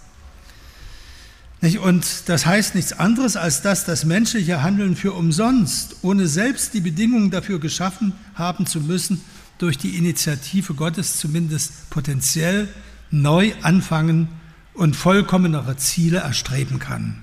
Und 1.81 2.29
das 2.29 2.45
heißt 2.45 2.75
nichts 2.75 2.93
anderes, 2.93 3.37
als 3.37 3.63
dass 3.63 3.87
das 3.87 4.05
menschliche 4.05 4.63
Handeln 4.63 4.97
für 4.97 5.15
umsonst, 5.15 5.97
ohne 6.03 6.27
selbst 6.29 6.75
die 6.75 6.83
Bedingungen 6.83 7.31
dafür 7.31 7.59
geschaffen 7.59 8.13
haben 8.35 8.67
zu 8.67 8.81
müssen, 8.81 9.23
durch 9.57 9.79
die 9.79 9.97
Initiative 9.97 10.75
Gottes 10.75 11.17
zumindest 11.17 11.89
potenziell 11.89 12.69
neu 13.11 13.55
anfangen 13.63 14.29
und 14.75 14.95
vollkommenere 14.95 15.79
Ziele 15.79 16.19
erstreben 16.19 16.81
kann. 16.81 17.23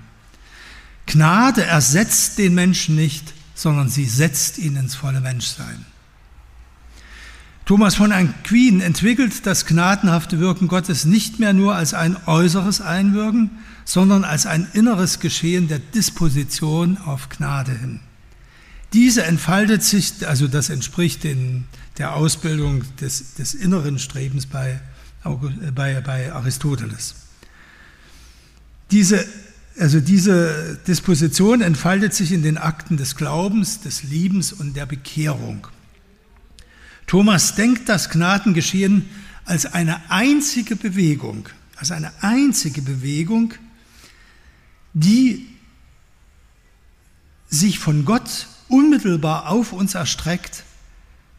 Gnade 1.06 1.62
ersetzt 1.62 2.38
den 2.38 2.54
Menschen 2.54 2.96
nicht, 2.96 3.32
sondern 3.54 3.88
sie 3.88 4.06
setzt 4.06 4.58
ihn 4.58 4.74
ins 4.74 4.96
volle 4.96 5.20
Menschsein. 5.20 5.86
Thomas 7.70 7.94
von 7.94 8.10
Aquin 8.10 8.80
entwickelt 8.80 9.46
das 9.46 9.64
gnadenhafte 9.64 10.40
Wirken 10.40 10.66
Gottes 10.66 11.04
nicht 11.04 11.38
mehr 11.38 11.52
nur 11.52 11.76
als 11.76 11.94
ein 11.94 12.16
äußeres 12.26 12.80
Einwirken, 12.80 13.48
sondern 13.84 14.24
als 14.24 14.44
ein 14.44 14.66
inneres 14.72 15.20
Geschehen 15.20 15.68
der 15.68 15.78
Disposition 15.78 16.98
auf 16.98 17.28
Gnade 17.28 17.70
hin. 17.70 18.00
Diese 18.92 19.22
entfaltet 19.22 19.84
sich, 19.84 20.26
also 20.26 20.48
das 20.48 20.68
entspricht 20.68 21.22
den, 21.22 21.66
der 21.96 22.16
Ausbildung 22.16 22.82
des, 23.00 23.34
des 23.34 23.54
inneren 23.54 24.00
Strebens 24.00 24.46
bei, 24.46 24.80
bei, 25.72 26.00
bei 26.00 26.32
Aristoteles. 26.32 27.14
Diese, 28.90 29.24
also 29.78 30.00
diese 30.00 30.76
Disposition 30.88 31.60
entfaltet 31.60 32.14
sich 32.14 32.32
in 32.32 32.42
den 32.42 32.58
Akten 32.58 32.96
des 32.96 33.14
Glaubens, 33.14 33.80
des 33.80 34.02
Liebens 34.02 34.52
und 34.52 34.74
der 34.74 34.86
Bekehrung. 34.86 35.68
Thomas 37.10 37.56
denkt 37.56 37.88
das 37.88 38.08
Gnadengeschehen 38.08 39.10
als 39.44 39.66
eine 39.66 40.12
einzige 40.12 40.76
Bewegung, 40.76 41.48
als 41.74 41.90
eine 41.90 42.12
einzige 42.22 42.82
Bewegung, 42.82 43.52
die 44.92 45.48
sich 47.48 47.80
von 47.80 48.04
Gott 48.04 48.46
unmittelbar 48.68 49.48
auf 49.48 49.72
uns 49.72 49.96
erstreckt, 49.96 50.62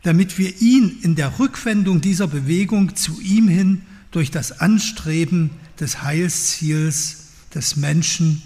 damit 0.04 0.38
wir 0.38 0.62
ihn 0.62 1.00
in 1.04 1.16
der 1.16 1.40
Rückwendung 1.40 2.02
dieser 2.02 2.28
Bewegung 2.28 2.98
zu 2.98 3.22
ihm 3.22 3.48
hin 3.48 3.84
durch 4.12 4.30
das 4.30 4.60
Anstreben 4.60 5.52
des 5.80 6.02
Heilsziels 6.02 7.28
des 7.56 7.78
Menschen 7.78 8.42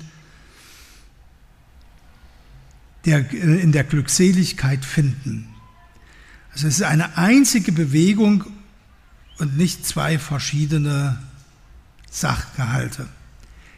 der, 3.05 3.27
in 3.31 3.71
der 3.71 3.83
Glückseligkeit 3.83 4.85
finden. 4.85 5.54
Also 6.55 6.67
es 6.67 6.75
ist 6.75 6.83
eine 6.83 7.17
einzige 7.17 7.73
Bewegung 7.73 8.45
und 9.39 9.57
nicht 9.57 9.85
zwei 9.85 10.17
verschiedene 10.17 11.21
Sachgehalte. 12.09 13.07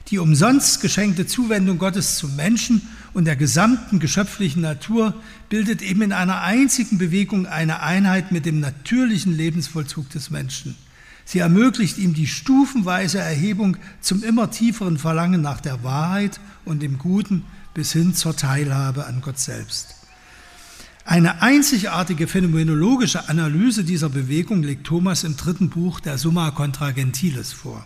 Die 0.10 0.20
umsonst 0.20 0.80
geschenkte 0.82 1.26
Zuwendung 1.26 1.80
Gottes 1.80 2.18
zum 2.18 2.36
Menschen 2.36 2.84
und 3.14 3.26
der 3.26 3.36
gesamten 3.36 3.98
geschöpflichen 3.98 4.62
Natur 4.62 5.20
bildet 5.50 5.82
eben 5.82 6.04
in 6.04 6.14
einer 6.14 6.42
einzigen 6.42 7.00
Bewegung 7.00 7.48
eine 7.48 7.82
Einheit 7.82 8.32
mit 8.32 8.46
dem 8.46 8.60
natürlichen 8.60 9.36
Lebensvollzug 9.36 10.12
des 10.12 10.30
Menschen. 10.30 10.76
Sie 11.26 11.40
ermöglicht 11.40 11.98
ihm 11.98 12.14
die 12.14 12.28
stufenweise 12.28 13.18
Erhebung 13.18 13.78
zum 14.02 14.24
immer 14.24 14.52
tieferen 14.52 15.00
Verlangen 15.00 15.42
nach 15.42 15.62
der 15.62 15.84
Wahrheit 15.84 16.40
und 16.64 16.84
dem 16.84 17.00
Guten 17.00 17.44
bis 17.74 17.92
hin 17.92 18.14
zur 18.14 18.36
Teilhabe 18.36 19.08
an 19.08 19.22
Gott 19.22 19.40
selbst. 19.40 19.97
Eine 21.10 21.42
einzigartige 21.42 22.28
phänomenologische 22.28 23.30
Analyse 23.30 23.86
dieser 23.86 24.10
Bewegung 24.10 24.62
legt 24.62 24.86
Thomas 24.86 25.24
im 25.24 25.38
dritten 25.38 25.70
Buch 25.70 26.02
der 26.02 26.18
Summa 26.18 26.52
Contra 26.52 26.92
Gentiles 26.92 27.54
vor. 27.54 27.86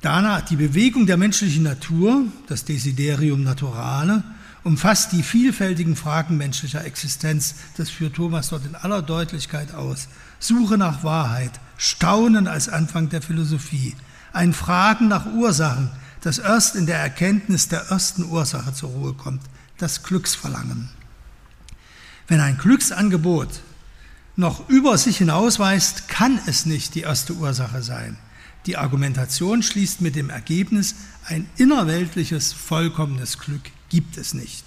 Danach 0.00 0.40
die 0.40 0.56
Bewegung 0.56 1.06
der 1.06 1.16
menschlichen 1.16 1.62
Natur, 1.62 2.24
das 2.48 2.64
Desiderium 2.64 3.44
Naturale, 3.44 4.24
umfasst 4.64 5.12
die 5.12 5.22
vielfältigen 5.22 5.94
Fragen 5.94 6.36
menschlicher 6.36 6.84
Existenz. 6.84 7.54
Das 7.76 7.90
führt 7.90 8.16
Thomas 8.16 8.48
dort 8.48 8.66
in 8.66 8.74
aller 8.74 9.00
Deutlichkeit 9.00 9.72
aus. 9.72 10.08
Suche 10.40 10.76
nach 10.76 11.04
Wahrheit, 11.04 11.52
Staunen 11.76 12.48
als 12.48 12.68
Anfang 12.68 13.08
der 13.08 13.22
Philosophie, 13.22 13.94
ein 14.32 14.52
Fragen 14.52 15.06
nach 15.06 15.26
Ursachen, 15.32 15.90
das 16.22 16.38
erst 16.38 16.74
in 16.74 16.86
der 16.86 16.98
Erkenntnis 16.98 17.68
der 17.68 17.82
ersten 17.90 18.24
Ursache 18.24 18.74
zur 18.74 18.90
Ruhe 18.90 19.14
kommt, 19.14 19.42
das 19.78 20.02
Glücksverlangen. 20.02 20.88
Wenn 22.26 22.40
ein 22.40 22.56
Glücksangebot 22.56 23.60
noch 24.36 24.68
über 24.68 24.96
sich 24.98 25.18
hinausweist, 25.18 26.08
kann 26.08 26.40
es 26.46 26.66
nicht 26.66 26.94
die 26.94 27.02
erste 27.02 27.34
Ursache 27.34 27.82
sein. 27.82 28.16
Die 28.66 28.78
Argumentation 28.78 29.62
schließt 29.62 30.00
mit 30.00 30.16
dem 30.16 30.30
Ergebnis, 30.30 30.94
ein 31.26 31.48
innerweltliches, 31.56 32.52
vollkommenes 32.52 33.38
Glück 33.38 33.62
gibt 33.90 34.16
es 34.16 34.32
nicht. 34.32 34.64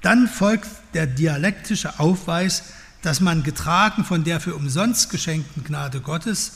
Dann 0.00 0.28
folgt 0.28 0.68
der 0.94 1.06
dialektische 1.06 1.98
Aufweis, 2.00 2.64
dass 3.02 3.20
man 3.20 3.42
getragen 3.42 4.04
von 4.04 4.24
der 4.24 4.40
für 4.40 4.54
umsonst 4.54 5.10
geschenkten 5.10 5.64
Gnade 5.64 6.00
Gottes 6.00 6.52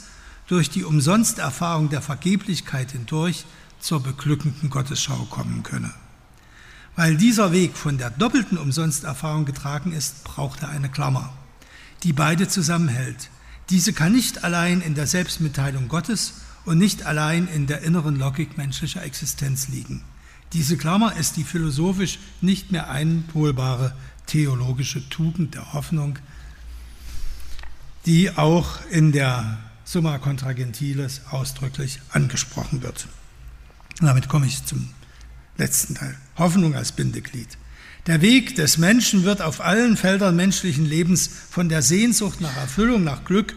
durch 0.47 0.71
die 0.71 0.85
Umsonsterfahrung 0.85 1.91
der 1.91 2.03
Vergeblichkeit 2.03 2.93
hindurch 2.93 3.45
zur 3.81 4.03
beglückenden 4.03 4.71
Gottesschau 4.71 5.27
kommen 5.31 5.63
könne. 5.63 5.93
Weil 6.95 7.17
dieser 7.17 7.53
Weg 7.53 7.77
von 7.77 7.97
der 7.97 8.11
doppelten 8.11 8.59
Umsonsterfahrung 8.59 9.45
getragen 9.45 9.93
ist, 9.93 10.25
braucht 10.25 10.63
er 10.63 10.69
eine 10.69 10.91
Klammer, 10.91 11.33
die 12.03 12.13
beide 12.13 12.49
zusammenhält. 12.49 13.31
Diese 13.71 13.93
kann 13.93 14.13
nicht 14.13 14.45
allein 14.45 14.83
in 14.83 14.95
der 14.95 15.07
Selbstmitteilung 15.07 15.89
Gottes 15.89 16.35
und 16.65 16.79
nicht 16.79 17.05
allein 17.05 17.49
in 17.49 17.67
der 17.67 17.83
inneren 17.83 18.17
Logik 18.17 18.59
menschlicher 18.59 19.03
Existenz 19.03 19.69
liegen. 19.69 20.05
Diese 20.53 20.77
Klammer 20.77 21.17
ist 21.17 21.37
die 21.37 21.45
philosophisch 21.45 22.19
nicht 22.43 22.73
mehr 22.73 22.91
einholbare 22.91 23.95
theologische 24.27 25.09
Tugend 25.09 25.55
der 25.55 25.73
Hoffnung, 25.73 26.19
die 28.05 28.37
auch 28.37 28.85
in 28.91 29.13
der 29.13 29.59
Summa 29.85 30.19
Contra 30.19 30.53
Gentiles 30.53 31.23
ausdrücklich 31.31 32.01
angesprochen 32.11 32.83
wird. 32.83 33.09
Damit 34.01 34.29
komme 34.29 34.47
ich 34.47 34.65
zum 34.67 34.91
letzten 35.57 35.95
Teil. 35.95 36.17
Hoffnung 36.37 36.75
als 36.75 36.93
Bindeglied. 36.93 37.49
Der 38.07 38.21
Weg 38.21 38.57
des 38.57 38.79
Menschen 38.79 39.23
wird 39.23 39.43
auf 39.43 39.61
allen 39.61 39.97
Feldern 39.97 40.35
menschlichen 40.35 40.85
Lebens 40.85 41.31
von 41.51 41.69
der 41.69 41.83
Sehnsucht 41.83 42.41
nach 42.41 42.57
Erfüllung, 42.57 43.05
nach 43.05 43.25
Glück 43.25 43.55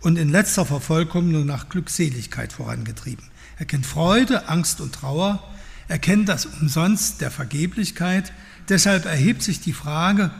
und 0.00 0.16
in 0.16 0.28
letzter 0.28 0.64
Vervollkommnung 0.64 1.44
nach 1.46 1.68
Glückseligkeit 1.68 2.52
vorangetrieben. 2.52 3.24
Er 3.58 3.66
kennt 3.66 3.86
Freude, 3.86 4.48
Angst 4.48 4.80
und 4.80 4.94
Trauer, 4.94 5.42
er 5.88 5.98
kennt 5.98 6.28
das 6.28 6.46
Umsonst 6.46 7.20
der 7.20 7.32
Vergeblichkeit. 7.32 8.32
Deshalb 8.68 9.04
erhebt 9.04 9.42
sich 9.42 9.60
die 9.60 9.72
Frage, 9.72 10.30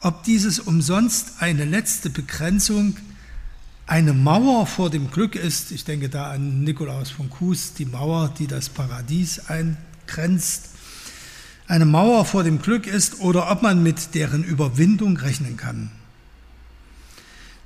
ob 0.00 0.24
dieses 0.24 0.58
Umsonst 0.58 1.34
eine 1.40 1.64
letzte 1.66 2.08
Begrenzung, 2.08 2.96
eine 3.86 4.14
Mauer 4.14 4.66
vor 4.66 4.88
dem 4.88 5.10
Glück 5.10 5.34
ist. 5.34 5.70
Ich 5.70 5.84
denke 5.84 6.08
da 6.08 6.30
an 6.30 6.64
Nikolaus 6.64 7.10
von 7.10 7.28
Kues, 7.28 7.74
die 7.74 7.84
Mauer, 7.84 8.32
die 8.38 8.46
das 8.46 8.70
Paradies 8.70 9.50
ein 9.50 9.76
grenzt, 10.06 10.70
eine 11.66 11.86
Mauer 11.86 12.24
vor 12.24 12.44
dem 12.44 12.60
Glück 12.60 12.86
ist 12.86 13.20
oder 13.20 13.50
ob 13.50 13.62
man 13.62 13.82
mit 13.82 14.14
deren 14.14 14.44
Überwindung 14.44 15.16
rechnen 15.16 15.56
kann. 15.56 15.90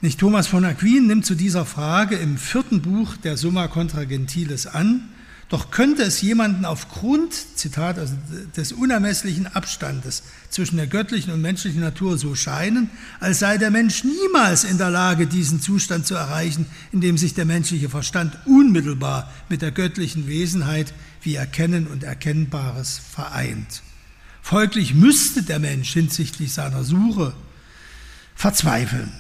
Nicht 0.01 0.21
Thomas 0.21 0.47
von 0.47 0.65
Aquin 0.65 1.07
nimmt 1.07 1.27
zu 1.27 1.35
dieser 1.35 1.65
Frage 1.65 2.17
im 2.17 2.37
vierten 2.37 2.83
Buch 2.83 3.17
der 3.17 3.37
Summa 3.37 3.67
Contra 3.67 4.05
Gentiles 4.05 4.67
an, 4.67 5.09
doch 5.49 5.71
könnte 5.71 6.03
es 6.03 6.21
jemanden 6.23 6.65
aufgrund, 6.65 7.33
Zitat, 7.55 7.99
also 7.99 8.15
des 8.57 8.73
unermesslichen 8.73 9.47
Abstandes 9.47 10.25
zwischen 10.51 10.77
der 10.77 10.89
göttlichen 10.89 11.33
und 11.33 11.41
menschlichen 11.41 11.81
Natur 11.81 12.19
so 12.19 12.35
scheinen, 12.35 12.91
als 13.21 13.39
sei 13.39 13.57
der 13.57 13.71
Mensch 13.71 14.03
niemals 14.03 14.65
in 14.65 14.77
der 14.77 14.91
Lage, 14.91 15.29
diesen 15.29 15.61
Zustand 15.61 16.05
zu 16.05 16.17
erreichen, 16.17 16.67
in 16.91 17.01
dem 17.01 17.17
sich 17.17 17.35
der 17.35 17.45
menschliche 17.45 17.89
Verstand 17.89 18.37
unmittelbar 18.45 19.33
mit 19.49 19.63
der 19.63 19.71
göttlichen 19.71 20.27
Wesenheit 20.27 20.93
wie 21.23 21.37
Erkennen 21.37 21.87
und 21.87 22.03
Erkennbares 22.03 22.99
vereint. 22.99 23.83
Folglich 24.43 24.95
müsste 24.95 25.45
der 25.45 25.61
Mensch 25.61 25.93
hinsichtlich 25.93 26.53
seiner 26.53 26.83
Suche 26.83 27.35
verzweifeln. 28.35 29.13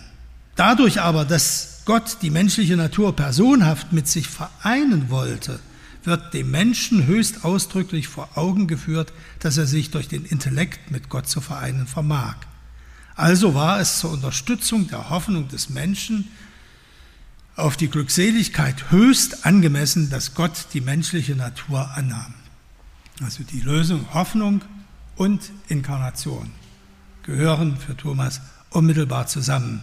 Dadurch 0.57 1.01
aber, 1.01 1.25
dass 1.25 1.83
Gott 1.85 2.19
die 2.23 2.31
menschliche 2.31 2.77
Natur 2.77 3.15
personhaft 3.15 3.93
mit 3.93 4.09
sich 4.09 4.27
vereinen 4.27 5.09
wollte, 5.09 5.61
wird 6.07 6.35
dem 6.35 6.51
Menschen 6.51 7.07
höchst 7.07 7.45
ausdrücklich 7.45 8.09
vor 8.09 8.37
Augen 8.37 8.67
geführt, 8.67 9.13
dass 9.41 9.57
er 9.57 9.67
sich 9.67 9.91
durch 9.91 10.09
den 10.09 10.25
Intellekt 10.25 10.91
mit 10.91 11.09
Gott 11.09 11.29
zu 11.29 11.41
vereinen 11.41 11.87
vermag. 11.87 12.37
Also 13.15 13.55
war 13.55 13.81
es 13.81 13.99
zur 13.99 14.13
Unterstützung 14.13 14.89
der 14.89 15.11
Hoffnung 15.11 15.49
des 15.49 15.71
Menschen 15.71 16.29
auf 17.57 17.77
die 17.77 17.89
Glückseligkeit 17.89 18.91
höchst 18.91 19.47
angemessen, 19.47 20.11
dass 20.11 20.35
Gott 20.35 20.67
die 20.75 20.83
menschliche 20.83 21.35
Natur 21.35 21.91
annahm. 21.95 22.35
Also 23.23 23.43
die 23.45 23.61
Lösung 23.61 24.13
Hoffnung 24.13 24.61
und 25.17 25.51
Inkarnation 25.69 26.51
gehören 27.23 27.79
für 27.79 27.97
Thomas 27.97 28.43
unmittelbar 28.71 29.27
zusammen. 29.27 29.83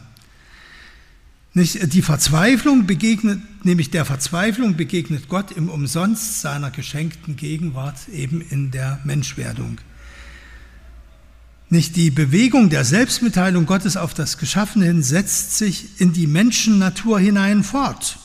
Nicht, 1.56 1.94
die 1.94 2.02
Verzweiflung 2.02 2.88
begegnet, 2.88 3.39
nämlich 3.63 3.92
der 3.92 4.06
Verzweiflung 4.06 4.76
begegnet 4.76 5.30
Gott 5.30 5.52
im 5.52 5.70
Umsonst 5.70 6.42
seiner 6.42 6.72
geschenkten 6.72 7.36
Gegenwart 7.36 8.10
eben 8.10 8.42
in 8.42 8.72
der 8.72 9.00
Menschwerdung. 9.04 9.78
Nicht 11.70 11.96
die 11.96 12.10
Bewegung 12.10 12.70
der 12.70 12.84
Selbstmitteilung 12.84 13.68
Gottes 13.68 13.98
auf 13.98 14.16
das 14.16 14.38
Geschaffene 14.39 14.86
hin 14.86 15.04
setzt 15.04 15.58
sich 15.58 16.02
in 16.02 16.12
die 16.13 16.28
Menschennatur 16.28 17.20
hinein 17.20 17.63
fort 17.63 18.18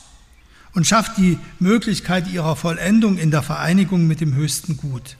und 0.73 0.87
schafft 0.87 1.17
die 1.17 1.37
Möglichkeit 1.59 2.27
ihrer 2.27 2.55
Vollendung 2.55 3.17
in 3.17 3.31
der 3.31 3.43
Vereinigung 3.43 4.07
mit 4.07 4.21
dem 4.21 4.33
höchsten 4.33 4.75
Gut. 4.77 5.17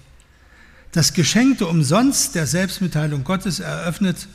Das 0.92 1.14
geschenkte 1.14 1.68
Umsonst 1.68 2.34
der 2.34 2.48
Selbstmitteilung 2.48 3.24
Gottes 3.24 3.60
eröffnet 3.60 4.28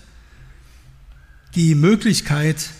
die 1.56 1.74
Möglichkeit, 1.74 2.70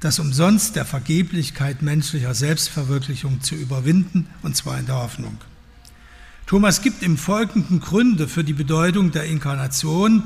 das 0.00 0.18
Umsonst 0.18 0.76
der 0.76 0.84
Vergeblichkeit 0.84 1.82
menschlicher 1.82 2.34
Selbstverwirklichung 2.34 3.40
zu 3.40 3.54
überwinden, 3.54 4.28
und 4.42 4.56
zwar 4.56 4.78
in 4.78 4.86
der 4.86 4.96
Hoffnung. 4.96 5.38
Thomas 6.46 6.82
gibt 6.82 7.02
im 7.02 7.16
Folgenden 7.16 7.80
Gründe 7.80 8.28
für 8.28 8.44
die 8.44 8.52
Bedeutung 8.52 9.10
der 9.10 9.24
Inkarnation. 9.24 10.22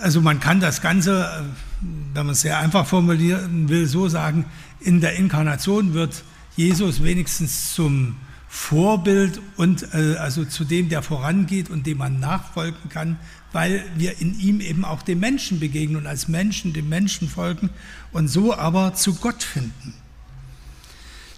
Also 0.00 0.20
man 0.20 0.40
kann 0.40 0.58
das 0.58 0.80
Ganze, 0.80 1.24
äh, 1.24 1.86
wenn 2.14 2.26
man 2.26 2.32
es 2.32 2.40
sehr 2.40 2.58
einfach 2.58 2.86
formulieren 2.86 3.68
will, 3.68 3.86
so 3.86 4.08
sagen, 4.08 4.46
in 4.80 5.00
der 5.00 5.14
Inkarnation 5.16 5.94
wird 5.94 6.24
Jesus 6.56 7.02
wenigstens 7.02 7.74
zum 7.74 8.16
Vorbild 8.54 9.40
und 9.56 9.94
äh, 9.94 10.16
also 10.16 10.44
zu 10.44 10.66
dem, 10.66 10.90
der 10.90 11.00
vorangeht 11.00 11.70
und 11.70 11.86
dem 11.86 11.96
man 11.96 12.20
nachfolgen 12.20 12.90
kann, 12.90 13.18
weil 13.50 13.82
wir 13.96 14.20
in 14.20 14.38
ihm 14.38 14.60
eben 14.60 14.84
auch 14.84 15.00
dem 15.00 15.20
Menschen 15.20 15.58
begegnen 15.58 15.96
und 15.96 16.06
als 16.06 16.28
Menschen 16.28 16.74
dem 16.74 16.86
Menschen 16.90 17.30
folgen 17.30 17.70
und 18.12 18.28
so 18.28 18.54
aber 18.54 18.92
zu 18.92 19.14
Gott 19.14 19.42
finden. 19.42 19.94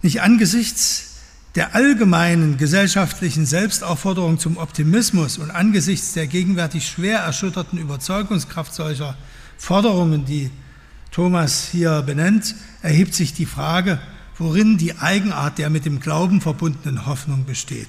Nicht 0.02 0.22
angesichts 0.22 1.20
der 1.54 1.76
allgemeinen 1.76 2.56
gesellschaftlichen 2.56 3.46
Selbstaufforderung 3.46 4.40
zum 4.40 4.56
Optimismus 4.56 5.38
und 5.38 5.52
angesichts 5.52 6.14
der 6.14 6.26
gegenwärtig 6.26 6.88
schwer 6.88 7.20
erschütterten 7.20 7.78
Überzeugungskraft 7.78 8.74
solcher 8.74 9.16
Forderungen, 9.56 10.24
die 10.24 10.50
Thomas 11.12 11.68
hier 11.70 12.02
benennt, 12.02 12.56
erhebt 12.82 13.14
sich 13.14 13.34
die 13.34 13.46
Frage, 13.46 14.00
worin 14.38 14.78
die 14.78 14.98
Eigenart 14.98 15.58
der 15.58 15.70
mit 15.70 15.84
dem 15.84 16.00
Glauben 16.00 16.40
verbundenen 16.40 17.06
Hoffnung 17.06 17.44
besteht. 17.44 17.88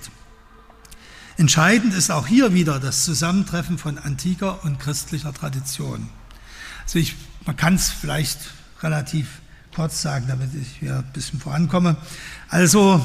Entscheidend 1.37 1.93
ist 1.93 2.11
auch 2.11 2.27
hier 2.27 2.53
wieder 2.53 2.79
das 2.79 3.03
Zusammentreffen 3.03 3.77
von 3.77 3.97
antiker 3.97 4.63
und 4.63 4.79
christlicher 4.79 5.33
Tradition. 5.33 6.09
Also 6.83 6.99
ich, 6.99 7.15
man 7.45 7.57
kann 7.57 7.75
es 7.75 7.89
vielleicht 7.89 8.39
relativ 8.81 9.27
kurz 9.75 10.01
sagen, 10.01 10.25
damit 10.27 10.51
ich 10.53 10.67
hier 10.79 10.97
ein 10.97 11.11
bisschen 11.11 11.39
vorankomme. 11.39 11.97
Also 12.47 13.03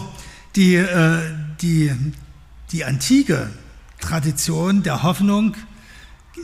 die, 0.54 0.76
äh, 0.76 1.22
die, 1.60 1.92
die 2.70 2.84
antike 2.84 3.50
Tradition 4.00 4.82
der 4.82 5.02
Hoffnung 5.02 5.56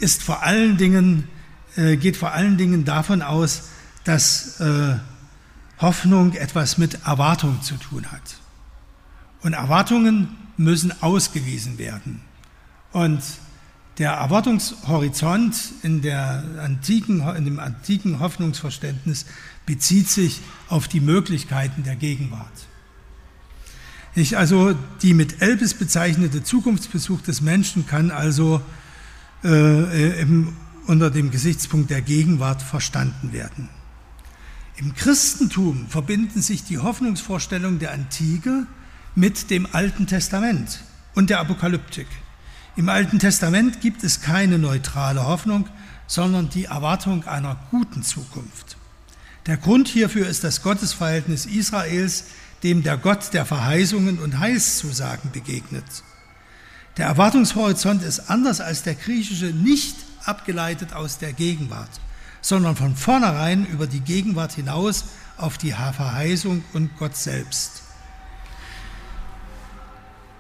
ist 0.00 0.22
vor 0.22 0.42
allen 0.42 0.76
Dingen, 0.76 1.28
äh, 1.76 1.96
geht 1.96 2.16
vor 2.16 2.32
allen 2.32 2.56
Dingen 2.56 2.84
davon 2.84 3.22
aus, 3.22 3.68
dass 4.04 4.60
äh, 4.60 4.96
Hoffnung 5.78 6.32
etwas 6.32 6.78
mit 6.78 7.06
Erwartung 7.06 7.62
zu 7.62 7.76
tun 7.76 8.10
hat. 8.10 8.38
Und 9.42 9.52
Erwartungen 9.52 10.28
müssen 10.56 10.92
ausgewiesen 11.02 11.78
werden. 11.78 12.22
Und 12.92 13.20
der 13.98 14.12
Erwartungshorizont 14.12 15.56
in, 15.82 16.02
der 16.02 16.44
antiken, 16.62 17.20
in 17.36 17.44
dem 17.44 17.58
antiken 17.58 18.20
Hoffnungsverständnis 18.20 19.26
bezieht 19.64 20.08
sich 20.08 20.40
auf 20.68 20.88
die 20.88 21.00
Möglichkeiten 21.00 21.82
der 21.82 21.96
Gegenwart. 21.96 22.66
Ich 24.14 24.36
also 24.36 24.74
die 25.02 25.12
mit 25.12 25.42
Elbis 25.42 25.74
bezeichnete 25.74 26.42
Zukunftsbesuch 26.42 27.20
des 27.20 27.42
Menschen 27.42 27.86
kann 27.86 28.10
also 28.10 28.62
äh, 29.44 30.24
unter 30.86 31.10
dem 31.10 31.30
Gesichtspunkt 31.30 31.90
der 31.90 32.00
Gegenwart 32.00 32.62
verstanden 32.62 33.32
werden. 33.32 33.68
Im 34.78 34.94
Christentum 34.94 35.86
verbinden 35.88 36.42
sich 36.42 36.64
die 36.64 36.78
Hoffnungsvorstellungen 36.78 37.78
der 37.78 37.92
Antike 37.92 38.66
mit 39.14 39.48
dem 39.48 39.66
Alten 39.72 40.06
Testament 40.06 40.80
und 41.14 41.30
der 41.30 41.40
Apokalyptik. 41.40 42.06
Im 42.76 42.90
Alten 42.90 43.18
Testament 43.18 43.80
gibt 43.80 44.04
es 44.04 44.20
keine 44.20 44.58
neutrale 44.58 45.26
Hoffnung, 45.26 45.66
sondern 46.06 46.50
die 46.50 46.66
Erwartung 46.66 47.26
einer 47.26 47.58
guten 47.70 48.02
Zukunft. 48.02 48.76
Der 49.46 49.56
Grund 49.56 49.88
hierfür 49.88 50.26
ist 50.26 50.44
das 50.44 50.62
Gottesverhältnis 50.62 51.46
Israels, 51.46 52.24
dem 52.62 52.82
der 52.82 52.98
Gott 52.98 53.32
der 53.32 53.46
Verheißungen 53.46 54.18
und 54.18 54.40
Heilszusagen 54.40 55.32
begegnet. 55.32 55.84
Der 56.98 57.06
Erwartungshorizont 57.06 58.02
ist 58.02 58.28
anders 58.28 58.60
als 58.60 58.82
der 58.82 58.94
griechische 58.94 59.46
nicht 59.46 59.96
abgeleitet 60.24 60.92
aus 60.92 61.16
der 61.16 61.32
Gegenwart, 61.32 61.88
sondern 62.46 62.76
von 62.76 62.94
vornherein 62.94 63.66
über 63.66 63.88
die 63.88 63.98
Gegenwart 63.98 64.52
hinaus 64.52 65.06
auf 65.36 65.58
die 65.58 65.72
Verheißung 65.72 66.62
und 66.74 66.96
Gott 66.96 67.16
selbst. 67.16 67.82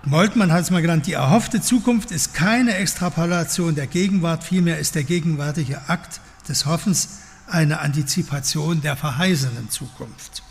Moltmann 0.04 0.52
hat 0.52 0.62
es 0.62 0.70
mal 0.70 0.82
genannt, 0.82 1.08
die 1.08 1.14
erhoffte 1.14 1.60
Zukunft 1.60 2.12
ist 2.12 2.32
keine 2.32 2.76
Extrapolation 2.76 3.74
der 3.74 3.88
Gegenwart, 3.88 4.44
vielmehr 4.44 4.78
ist 4.78 4.94
der 4.94 5.02
gegenwärtige 5.02 5.88
Akt 5.88 6.20
des 6.48 6.64
Hoffens 6.64 7.08
eine 7.48 7.80
Antizipation 7.80 8.82
der 8.82 8.94
verheißenen 8.94 9.68
Zukunft. 9.68 10.44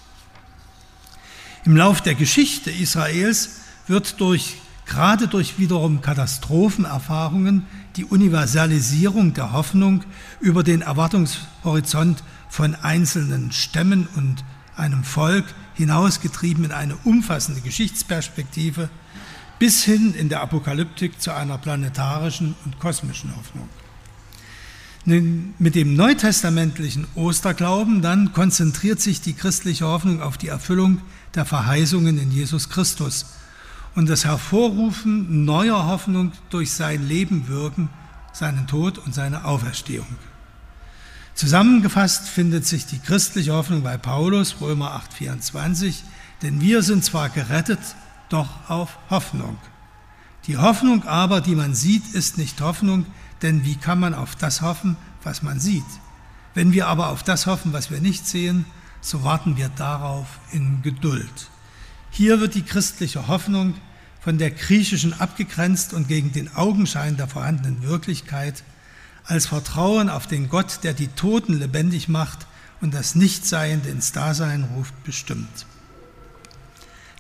Im 1.63 1.77
Lauf 1.77 2.01
der 2.01 2.15
Geschichte 2.15 2.69
Israels 2.69 3.61
wird 3.87 4.19
durch, 4.19 4.57
gerade 4.85 5.29
durch 5.29 5.57
wiederum 5.57 6.01
Katastrophenerfahrungen 6.01 7.65
die 7.95 8.05
Universalisierung 8.05 9.33
der 9.33 9.51
Hoffnung 9.51 10.03
über 10.39 10.63
den 10.63 10.81
Erwartungshorizont 10.81 12.23
von 12.49 12.75
einzelnen 12.75 13.51
Stämmen 13.51 14.07
und 14.15 14.43
einem 14.75 15.03
Volk 15.03 15.45
hinausgetrieben 15.73 16.65
in 16.65 16.71
eine 16.71 16.95
umfassende 17.03 17.61
Geschichtsperspektive– 17.61 18.89
bis 19.59 19.83
hin 19.83 20.13
in 20.13 20.29
der 20.29 20.41
Apokalyptik 20.41 21.21
zu 21.21 21.33
einer 21.33 21.57
planetarischen 21.57 22.55
und 22.65 22.79
kosmischen 22.79 23.35
Hoffnung. 23.35 23.69
Mit 25.05 25.75
dem 25.75 25.95
neutestamentlichen 25.95 27.05
Osterglauben 27.13 28.01
dann 28.01 28.33
konzentriert 28.33 28.99
sich 28.99 29.21
die 29.21 29.33
christliche 29.33 29.85
Hoffnung 29.85 30.21
auf 30.21 30.37
die 30.37 30.47
Erfüllung 30.47 30.99
der 31.35 31.45
Verheißungen 31.45 32.17
in 32.17 32.31
Jesus 32.31 32.69
Christus 32.69 33.27
und 33.95 34.09
das 34.09 34.25
Hervorrufen 34.25 35.45
neuer 35.45 35.87
Hoffnung 35.87 36.33
durch 36.49 36.73
sein 36.73 37.07
Leben 37.07 37.47
wirken, 37.47 37.89
seinen 38.33 38.67
Tod 38.67 38.97
und 38.97 39.15
seine 39.15 39.45
Auferstehung. 39.45 40.17
Zusammengefasst 41.33 42.27
findet 42.27 42.65
sich 42.65 42.85
die 42.85 42.99
christliche 42.99 43.53
Hoffnung 43.53 43.83
bei 43.83 43.97
Paulus, 43.97 44.57
Römer 44.61 45.01
8,24, 45.19 45.95
denn 46.41 46.61
wir 46.61 46.81
sind 46.81 47.03
zwar 47.03 47.29
gerettet, 47.29 47.79
doch 48.29 48.69
auf 48.69 48.97
Hoffnung. 49.09 49.57
Die 50.47 50.57
Hoffnung 50.57 51.05
aber, 51.05 51.41
die 51.41 51.55
man 51.55 51.73
sieht, 51.73 52.13
ist 52.13 52.37
nicht 52.37 52.61
Hoffnung, 52.61 53.05
denn 53.41 53.65
wie 53.65 53.75
kann 53.75 53.99
man 53.99 54.13
auf 54.13 54.35
das 54.35 54.61
hoffen, 54.61 54.97
was 55.23 55.41
man 55.41 55.59
sieht? 55.59 55.83
Wenn 56.53 56.71
wir 56.71 56.87
aber 56.87 57.09
auf 57.09 57.23
das 57.23 57.47
hoffen, 57.47 57.73
was 57.73 57.91
wir 57.91 57.99
nicht 57.99 58.27
sehen, 58.27 58.65
so 59.01 59.23
warten 59.23 59.57
wir 59.57 59.69
darauf 59.69 60.39
in 60.51 60.81
Geduld. 60.81 61.49
Hier 62.17 62.39
wird 62.39 62.55
die 62.55 62.61
christliche 62.61 63.27
Hoffnung 63.27 63.73
von 64.21 64.37
der 64.37 64.49
griechischen 64.49 65.11
abgegrenzt 65.11 65.93
und 65.93 66.07
gegen 66.07 66.31
den 66.31 66.55
Augenschein 66.55 67.17
der 67.17 67.27
vorhandenen 67.27 67.83
Wirklichkeit 67.83 68.63
als 69.25 69.47
Vertrauen 69.47 70.07
auf 70.07 70.25
den 70.25 70.47
Gott, 70.47 70.79
der 70.83 70.93
die 70.93 71.09
Toten 71.09 71.59
lebendig 71.59 72.07
macht 72.07 72.47
und 72.79 72.93
das 72.93 73.15
Nichtseiende 73.15 73.89
ins 73.89 74.13
Dasein 74.13 74.63
ruft, 74.63 74.93
bestimmt. 75.03 75.65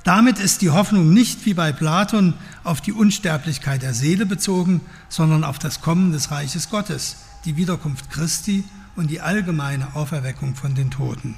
Damit 0.05 0.39
ist 0.39 0.61
die 0.61 0.69
Hoffnung 0.69 1.13
nicht 1.13 1.45
wie 1.45 1.53
bei 1.53 1.73
Platon 1.73 2.33
auf 2.63 2.79
die 2.79 2.93
Unsterblichkeit 2.93 3.81
der 3.81 3.93
Seele 3.93 4.25
bezogen, 4.25 4.79
sondern 5.09 5.43
auf 5.43 5.59
das 5.59 5.81
Kommen 5.81 6.13
des 6.13 6.31
Reiches 6.31 6.69
Gottes, 6.69 7.17
die 7.43 7.57
Wiederkunft 7.57 8.09
Christi 8.11 8.63
und 8.95 9.11
die 9.11 9.19
allgemeine 9.19 9.93
Auferweckung 9.93 10.55
von 10.55 10.73
den 10.73 10.89
Toten. 10.89 11.35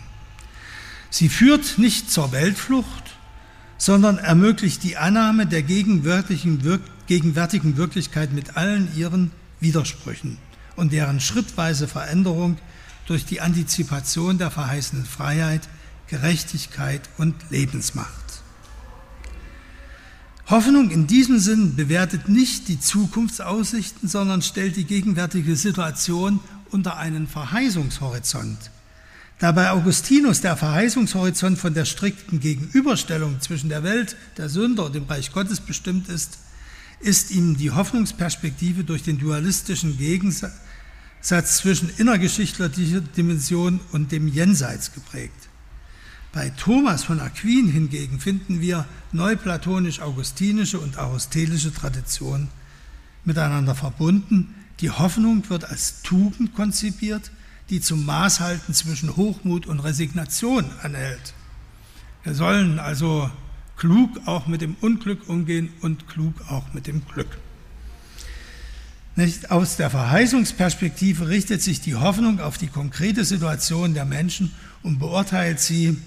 Sie 1.09 1.27
führt 1.27 1.79
nicht 1.79 2.11
zur 2.11 2.31
Weltflucht, 2.31 3.16
sondern 3.77 4.17
ermöglicht 4.17 4.83
die 4.83 4.97
Annahme 4.97 5.45
der 5.45 5.63
gegenwärtigen, 5.63 6.81
gegenwärtigen 7.07 7.77
Wirklichkeit 7.77 8.33
mit 8.33 8.57
allen 8.57 8.89
ihren 8.95 9.31
Widersprüchen 9.59 10.37
und 10.75 10.93
deren 10.93 11.19
schrittweise 11.19 11.87
Veränderung 11.87 12.57
durch 13.05 13.25
die 13.25 13.41
Antizipation 13.41 14.37
der 14.37 14.51
verheißenen 14.51 15.05
Freiheit, 15.05 15.67
Gerechtigkeit 16.07 17.01
und 17.17 17.35
Lebensmacht. 17.49 18.27
Hoffnung 20.49 20.91
in 20.91 21.07
diesem 21.07 21.39
Sinn 21.39 21.75
bewertet 21.75 22.29
nicht 22.29 22.69
die 22.69 22.79
Zukunftsaussichten, 22.79 24.07
sondern 24.07 24.41
stellt 24.41 24.77
die 24.77 24.85
gegenwärtige 24.85 25.57
Situation 25.57 26.39
unter 26.71 26.97
einen 26.97 27.27
Verheißungshorizont. 27.27 28.71
Da 29.39 29.51
bei 29.51 29.69
Augustinus 29.69 30.41
der 30.41 30.57
Verheißungshorizont 30.57 31.59
von 31.59 31.75
der 31.75 31.85
strikten 31.85 32.39
Gegenüberstellung 32.39 33.39
zwischen 33.39 33.69
der 33.69 33.83
Welt 33.83 34.15
der 34.37 34.49
Sünder 34.49 34.85
und 34.85 34.95
dem 34.95 35.05
Reich 35.05 35.31
Gottes 35.31 35.59
bestimmt 35.59 36.09
ist, 36.09 36.39
ist 36.99 37.29
ihm 37.29 37.55
die 37.55 37.69
Hoffnungsperspektive 37.69 38.83
durch 38.83 39.03
den 39.03 39.19
dualistischen 39.19 39.99
Gegensatz 39.99 41.57
zwischen 41.57 41.91
innergeschichtlicher 41.97 43.01
Dimension 43.01 43.79
und 43.91 44.11
dem 44.11 44.27
Jenseits 44.27 44.93
geprägt. 44.93 45.49
Bei 46.33 46.49
Thomas 46.49 47.03
von 47.03 47.19
Aquin 47.19 47.67
hingegen 47.67 48.19
finden 48.19 48.59
wir 48.59 48.85
neuplatonisch-augustinische 49.11 50.79
und 50.79 50.97
aristotelische 50.97 51.71
Traditionen 51.71 52.49
miteinander 53.23 53.75
verbunden. 53.75 54.55
Die 54.79 54.89
Hoffnung 54.89 55.47
wird 55.49 55.65
als 55.65 56.01
Tugend 56.01 56.55
konzipiert, 56.55 57.31
die 57.69 57.81
zum 57.81 58.05
Maßhalten 58.05 58.73
zwischen 58.73 59.15
Hochmut 59.15 59.65
und 59.65 59.79
Resignation 59.79 60.65
anhält. 60.81 61.33
Wir 62.23 62.33
sollen 62.33 62.79
also 62.79 63.29
klug 63.77 64.21
auch 64.25 64.47
mit 64.47 64.61
dem 64.61 64.75
Unglück 64.81 65.29
umgehen 65.29 65.69
und 65.81 66.07
klug 66.07 66.33
auch 66.49 66.73
mit 66.73 66.87
dem 66.87 67.05
Glück. 67.05 67.37
Nicht? 69.15 69.49
Aus 69.49 69.77
der 69.77 69.89
Verheißungsperspektive 69.89 71.27
richtet 71.27 71.61
sich 71.61 71.81
die 71.81 71.95
Hoffnung 71.95 72.39
auf 72.39 72.57
die 72.57 72.67
konkrete 72.67 73.25
Situation 73.25 73.93
der 73.93 74.05
Menschen 74.05 74.51
und 74.83 74.99
beurteilt 74.99 75.59
sie 75.59 75.97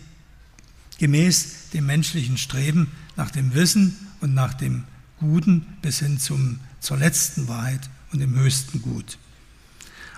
gemäß 0.98 1.70
dem 1.74 1.86
menschlichen 1.86 2.36
Streben 2.36 2.92
nach 3.16 3.30
dem 3.30 3.54
Wissen 3.54 3.96
und 4.20 4.34
nach 4.34 4.54
dem 4.54 4.84
Guten 5.18 5.66
bis 5.82 5.98
hin 5.98 6.18
zum, 6.18 6.60
zur 6.78 6.98
letzten 6.98 7.48
Wahrheit 7.48 7.90
und 8.12 8.20
dem 8.20 8.38
höchsten 8.38 8.80
Gut. 8.80 9.18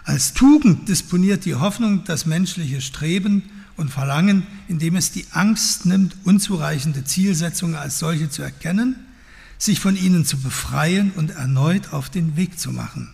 Als 0.05 0.34
Tugend 0.34 0.88
disponiert 0.88 1.44
die 1.44 1.55
Hoffnung 1.55 2.05
das 2.05 2.26
menschliche 2.26 2.80
Streben 2.80 3.44
und 3.76 3.90
Verlangen, 3.90 4.46
indem 4.68 4.96
es 4.96 5.12
die 5.12 5.26
Angst 5.30 5.86
nimmt, 5.86 6.16
unzureichende 6.24 7.05
Zielsetzungen 7.05 7.76
als 7.76 7.98
solche 7.98 8.28
zu 8.28 8.42
erkennen, 8.42 8.96
sich 9.59 9.78
von 9.78 9.96
ihnen 9.96 10.24
zu 10.24 10.38
befreien 10.38 11.12
und 11.12 11.30
erneut 11.30 11.92
auf 11.92 12.11
den 12.11 12.36
Weg 12.36 12.59
zu 12.59 12.72
machen. 12.72 13.11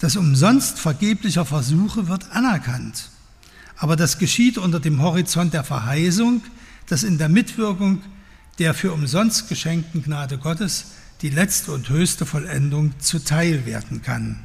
Das 0.00 0.16
umsonst 0.16 0.78
vergeblicher 0.78 1.44
Versuche 1.44 2.08
wird 2.08 2.30
anerkannt, 2.32 3.10
aber 3.76 3.94
das 3.94 4.18
geschieht 4.18 4.58
unter 4.58 4.80
dem 4.80 5.00
Horizont 5.00 5.54
der 5.54 5.64
Verheißung, 5.64 6.42
dass 6.86 7.04
in 7.04 7.18
der 7.18 7.28
Mitwirkung 7.28 8.02
der 8.58 8.74
für 8.74 8.92
umsonst 8.92 9.48
geschenkten 9.48 10.02
Gnade 10.02 10.38
Gottes 10.38 10.86
die 11.22 11.30
letzte 11.30 11.72
und 11.72 11.88
höchste 11.88 12.26
Vollendung 12.26 12.98
zuteil 12.98 13.66
werden 13.66 14.02
kann. 14.02 14.40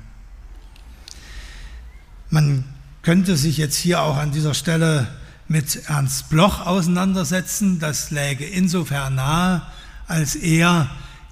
Man 2.34 2.64
könnte 3.04 3.38
sich 3.38 3.58
jetzt 3.58 3.76
hier 3.76 4.02
auch 4.02 4.18
an 4.18 4.32
dieser 4.32 4.56
Stelle 4.56 5.08
mit 5.48 5.88
Ernst 5.88 6.30
Bloch 6.30 6.66
auseinandersetzen. 6.66 7.78
Das 7.78 8.10
läge 8.10 8.44
insofern 8.44 9.14
nahe, 9.14 9.62
als 10.08 10.34
er 10.34 10.90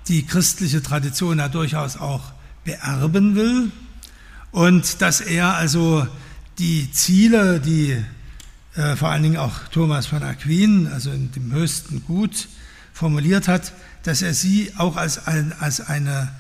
die 0.07 0.27
christliche 0.27 0.83
Tradition 0.83 1.39
ja 1.39 1.47
durchaus 1.47 1.97
auch 1.97 2.21
beerben 2.65 3.33
will 3.33 3.71
und 4.51 5.01
dass 5.01 5.21
er 5.21 5.55
also 5.55 6.05
die 6.59 6.91
Ziele, 6.91 7.59
die 7.59 7.97
äh, 8.75 8.95
vor 8.95 9.09
allen 9.09 9.23
Dingen 9.23 9.37
auch 9.37 9.57
Thomas 9.71 10.05
von 10.05 10.21
Aquin, 10.21 10.85
also 10.85 11.09
in 11.09 11.31
dem 11.31 11.51
höchsten 11.51 12.05
Gut, 12.05 12.47
formuliert 12.93 13.47
hat, 13.47 13.73
dass 14.03 14.21
er 14.21 14.35
sie 14.35 14.71
auch 14.77 14.97
als 14.97 15.25
ein, 15.25 15.51
als 15.59 15.81
eine, 15.81 16.31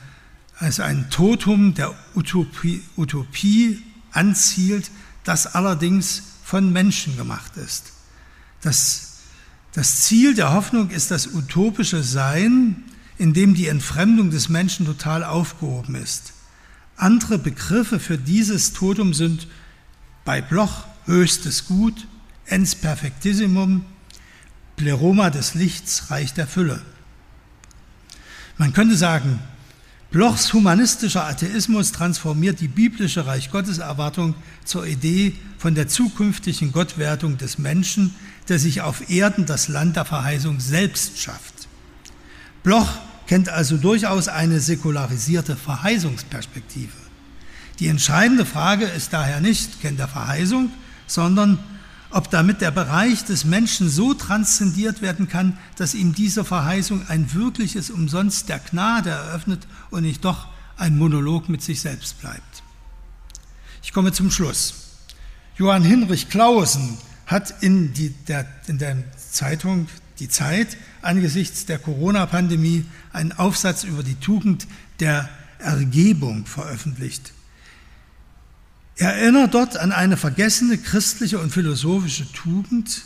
als 0.59 0.79
ein 0.79 1.09
Totum 1.09 1.73
der 1.73 1.95
Utopie, 2.13 2.83
Utopie 2.95 3.81
anzielt, 4.11 4.91
das 5.23 5.47
allerdings 5.55 6.23
von 6.43 6.71
Menschen 6.71 7.17
gemacht 7.17 7.57
ist. 7.57 7.93
Das, 8.61 9.19
das 9.73 10.01
Ziel 10.01 10.33
der 10.33 10.53
Hoffnung 10.53 10.89
ist 10.89 11.11
das 11.11 11.27
utopische 11.27 12.03
Sein, 12.03 12.83
in 13.17 13.33
dem 13.33 13.53
die 13.53 13.67
Entfremdung 13.67 14.31
des 14.31 14.49
Menschen 14.49 14.85
total 14.85 15.23
aufgehoben 15.23 15.95
ist. 15.95 16.33
Andere 16.97 17.37
Begriffe 17.37 17.99
für 17.99 18.17
dieses 18.17 18.73
Totum 18.73 19.13
sind 19.13 19.47
bei 20.25 20.41
Bloch 20.41 20.85
höchstes 21.05 21.65
Gut, 21.65 22.07
ens 22.45 22.75
perfectissimum, 22.75 23.85
Pleroma 24.75 25.29
des 25.29 25.53
Lichts, 25.53 26.11
Reich 26.11 26.33
der 26.33 26.47
Fülle. 26.47 26.81
Man 28.57 28.73
könnte 28.73 28.95
sagen, 28.95 29.39
Blochs 30.11 30.51
humanistischer 30.51 31.25
Atheismus 31.25 31.93
transformiert 31.93 32.59
die 32.59 32.67
biblische 32.67 33.25
Reich 33.25 33.49
Gottes 33.49 33.77
Erwartung 33.77 34.35
zur 34.65 34.85
Idee 34.85 35.37
von 35.57 35.73
der 35.73 35.87
zukünftigen 35.87 36.73
Gottwertung 36.73 37.37
des 37.37 37.57
Menschen, 37.57 38.13
der 38.49 38.59
sich 38.59 38.81
auf 38.81 39.09
Erden 39.09 39.45
das 39.45 39.69
Land 39.69 39.95
der 39.95 40.03
Verheißung 40.03 40.59
selbst 40.59 41.17
schafft. 41.17 41.69
Bloch 42.61 42.89
kennt 43.25 43.47
also 43.47 43.77
durchaus 43.77 44.27
eine 44.27 44.59
säkularisierte 44.59 45.55
Verheißungsperspektive. 45.55 46.91
Die 47.79 47.87
entscheidende 47.87 48.45
Frage 48.45 48.87
ist 48.87 49.13
daher 49.13 49.39
nicht, 49.39 49.79
kennt 49.79 50.01
er 50.01 50.09
Verheißung, 50.09 50.71
sondern 51.07 51.57
ob 52.11 52.29
damit 52.29 52.61
der 52.61 52.71
Bereich 52.71 53.23
des 53.25 53.45
Menschen 53.45 53.89
so 53.89 54.13
transzendiert 54.13 55.01
werden 55.01 55.27
kann, 55.27 55.57
dass 55.77 55.93
ihm 55.93 56.13
diese 56.13 56.43
Verheißung 56.43 57.07
ein 57.07 57.33
wirkliches 57.33 57.89
Umsonst 57.89 58.49
der 58.49 58.59
Gnade 58.59 59.09
eröffnet 59.09 59.67
und 59.89 60.03
nicht 60.03 60.23
doch 60.25 60.47
ein 60.77 60.97
Monolog 60.97 61.49
mit 61.49 61.61
sich 61.61 61.81
selbst 61.81 62.19
bleibt. 62.19 62.63
Ich 63.83 63.93
komme 63.93 64.11
zum 64.11 64.31
Schluss. 64.31 64.73
Johann 65.55 65.83
Hinrich 65.83 66.29
Clausen 66.29 66.97
hat 67.25 67.61
in, 67.61 67.93
die, 67.93 68.09
der, 68.09 68.47
in 68.67 68.77
der 68.77 68.97
Zeitung 69.17 69.87
Die 70.19 70.29
Zeit 70.29 70.77
angesichts 71.01 71.65
der 71.65 71.79
Corona-Pandemie 71.79 72.85
einen 73.11 73.31
Aufsatz 73.31 73.83
über 73.83 74.03
die 74.03 74.15
Tugend 74.15 74.67
der 74.99 75.27
Ergebung 75.57 76.45
veröffentlicht. 76.45 77.33
Er 79.01 79.15
erinnert 79.15 79.55
dort 79.55 79.77
an 79.77 79.91
eine 79.91 80.15
vergessene 80.15 80.77
christliche 80.77 81.39
und 81.39 81.49
philosophische 81.49 82.31
Tugend. 82.33 83.01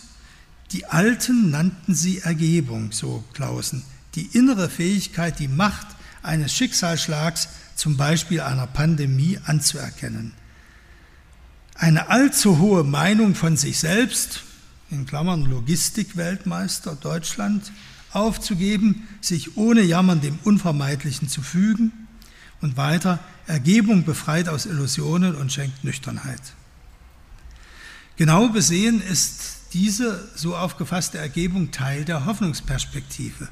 Die 0.73 0.87
Alten 0.87 1.51
nannten 1.51 1.95
sie 1.95 2.19
Ergebung, 2.19 2.91
so 2.91 3.23
Clausen. 3.31 3.81
Die 4.15 4.25
innere 4.25 4.69
Fähigkeit, 4.69 5.39
die 5.39 5.47
Macht 5.47 5.87
eines 6.21 6.53
Schicksalsschlags, 6.53 7.47
zum 7.77 7.95
Beispiel 7.95 8.41
einer 8.41 8.67
Pandemie, 8.67 9.39
anzuerkennen. 9.45 10.33
Eine 11.75 12.09
allzu 12.09 12.59
hohe 12.59 12.83
Meinung 12.83 13.33
von 13.33 13.55
sich 13.55 13.79
selbst, 13.79 14.41
in 14.91 15.05
Klammern 15.05 15.45
Logistikweltmeister 15.45 16.97
Deutschland, 16.97 17.71
aufzugeben, 18.11 19.07
sich 19.21 19.55
ohne 19.55 19.81
Jammern 19.81 20.19
dem 20.19 20.39
Unvermeidlichen 20.43 21.29
zu 21.29 21.41
fügen 21.41 22.04
und 22.61 22.77
weiter 22.77 23.19
Ergebung 23.47 24.03
befreit 24.05 24.49
aus 24.49 24.65
Illusionen 24.65 25.35
und 25.35 25.51
schenkt 25.51 25.83
Nüchternheit. 25.83 26.41
Genau 28.17 28.47
besehen 28.47 29.01
ist 29.01 29.73
diese 29.73 30.29
so 30.35 30.55
aufgefasste 30.55 31.17
Ergebung 31.17 31.71
Teil 31.71 32.05
der 32.05 32.25
Hoffnungsperspektive. 32.25 33.49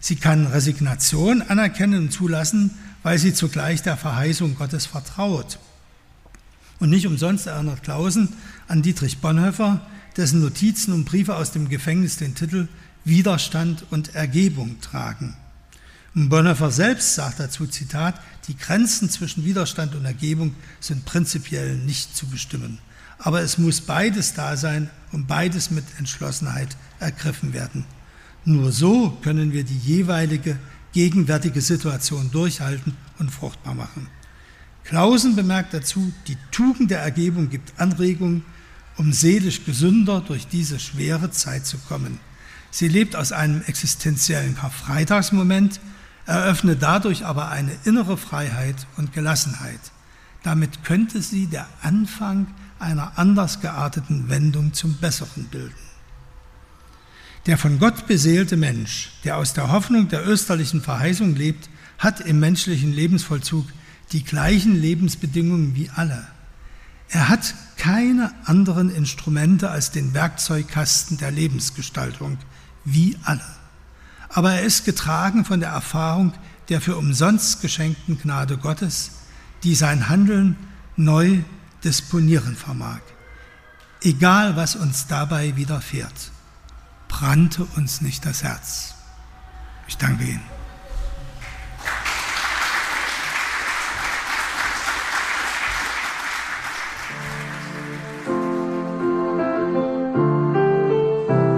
Sie 0.00 0.16
kann 0.16 0.46
Resignation 0.46 1.42
anerkennen 1.42 2.04
und 2.04 2.12
zulassen, 2.12 2.72
weil 3.02 3.18
sie 3.18 3.32
zugleich 3.32 3.82
der 3.82 3.96
Verheißung 3.96 4.56
Gottes 4.56 4.86
vertraut. 4.86 5.58
Und 6.78 6.90
nicht 6.90 7.06
umsonst 7.06 7.46
erinnert 7.46 7.82
Clausen 7.82 8.28
an 8.68 8.82
Dietrich 8.82 9.18
Bonhoeffer, 9.18 9.80
dessen 10.16 10.42
Notizen 10.42 10.92
und 10.92 11.06
Briefe 11.06 11.34
aus 11.34 11.52
dem 11.52 11.68
Gefängnis 11.68 12.18
den 12.18 12.34
Titel 12.34 12.68
Widerstand 13.04 13.86
und 13.90 14.14
Ergebung 14.14 14.80
tragen. 14.80 15.36
Und 16.16 16.30
Bonhoeffer 16.30 16.70
selbst 16.70 17.14
sagt 17.14 17.40
dazu, 17.40 17.66
Zitat, 17.66 18.18
die 18.48 18.56
Grenzen 18.56 19.10
zwischen 19.10 19.44
Widerstand 19.44 19.94
und 19.94 20.06
Ergebung 20.06 20.54
sind 20.80 21.04
prinzipiell 21.04 21.76
nicht 21.76 22.16
zu 22.16 22.26
bestimmen. 22.26 22.78
Aber 23.18 23.42
es 23.42 23.58
muss 23.58 23.82
beides 23.82 24.32
da 24.32 24.56
sein 24.56 24.88
und 25.12 25.26
beides 25.26 25.70
mit 25.70 25.84
Entschlossenheit 25.98 26.74
ergriffen 27.00 27.52
werden. 27.52 27.84
Nur 28.46 28.72
so 28.72 29.10
können 29.22 29.52
wir 29.52 29.64
die 29.64 29.76
jeweilige 29.76 30.58
gegenwärtige 30.94 31.60
Situation 31.60 32.30
durchhalten 32.30 32.96
und 33.18 33.30
fruchtbar 33.30 33.74
machen. 33.74 34.08
Klausen 34.84 35.36
bemerkt 35.36 35.74
dazu, 35.74 36.14
die 36.28 36.38
Tugend 36.50 36.90
der 36.90 37.00
Ergebung 37.00 37.50
gibt 37.50 37.78
Anregungen, 37.78 38.42
um 38.96 39.12
seelisch 39.12 39.66
gesünder 39.66 40.22
durch 40.26 40.46
diese 40.46 40.78
schwere 40.78 41.30
Zeit 41.30 41.66
zu 41.66 41.76
kommen. 41.76 42.20
Sie 42.70 42.88
lebt 42.88 43.16
aus 43.16 43.32
einem 43.32 43.60
existenziellen 43.66 44.56
Karfreitagsmoment, 44.56 45.78
eröffne 46.26 46.76
dadurch 46.76 47.24
aber 47.24 47.50
eine 47.50 47.72
innere 47.84 48.16
Freiheit 48.16 48.86
und 48.96 49.12
Gelassenheit. 49.12 49.80
Damit 50.42 50.84
könnte 50.84 51.22
sie 51.22 51.46
der 51.46 51.66
Anfang 51.82 52.48
einer 52.78 53.12
anders 53.16 53.60
gearteten 53.60 54.28
Wendung 54.28 54.72
zum 54.72 54.94
Besseren 54.94 55.44
bilden. 55.44 55.74
Der 57.46 57.58
von 57.58 57.78
Gott 57.78 58.06
beseelte 58.06 58.56
Mensch, 58.56 59.12
der 59.24 59.36
aus 59.36 59.54
der 59.54 59.70
Hoffnung 59.70 60.08
der 60.08 60.26
österlichen 60.26 60.82
Verheißung 60.82 61.36
lebt, 61.36 61.70
hat 61.98 62.20
im 62.20 62.40
menschlichen 62.40 62.92
Lebensvollzug 62.92 63.66
die 64.12 64.24
gleichen 64.24 64.74
Lebensbedingungen 64.74 65.74
wie 65.74 65.90
alle. 65.94 66.26
Er 67.08 67.28
hat 67.28 67.54
keine 67.76 68.32
anderen 68.44 68.90
Instrumente 68.90 69.70
als 69.70 69.92
den 69.92 70.12
Werkzeugkasten 70.12 71.18
der 71.18 71.30
Lebensgestaltung, 71.30 72.38
wie 72.84 73.16
alle. 73.22 73.44
Aber 74.28 74.52
er 74.52 74.62
ist 74.62 74.84
getragen 74.84 75.44
von 75.44 75.60
der 75.60 75.70
Erfahrung 75.70 76.32
der 76.68 76.80
für 76.80 76.96
umsonst 76.96 77.60
geschenkten 77.62 78.18
Gnade 78.20 78.56
Gottes, 78.56 79.12
die 79.62 79.74
sein 79.74 80.08
Handeln 80.08 80.56
neu 80.96 81.38
disponieren 81.84 82.56
vermag. 82.56 83.00
Egal, 84.02 84.56
was 84.56 84.76
uns 84.76 85.06
dabei 85.06 85.56
widerfährt, 85.56 86.30
brannte 87.08 87.64
uns 87.76 88.00
nicht 88.00 88.26
das 88.26 88.42
Herz. 88.42 88.94
Ich 89.88 89.96
danke 89.96 90.24
Ihnen. 90.24 90.42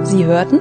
Sie 0.04 0.24
hörten 0.24 0.60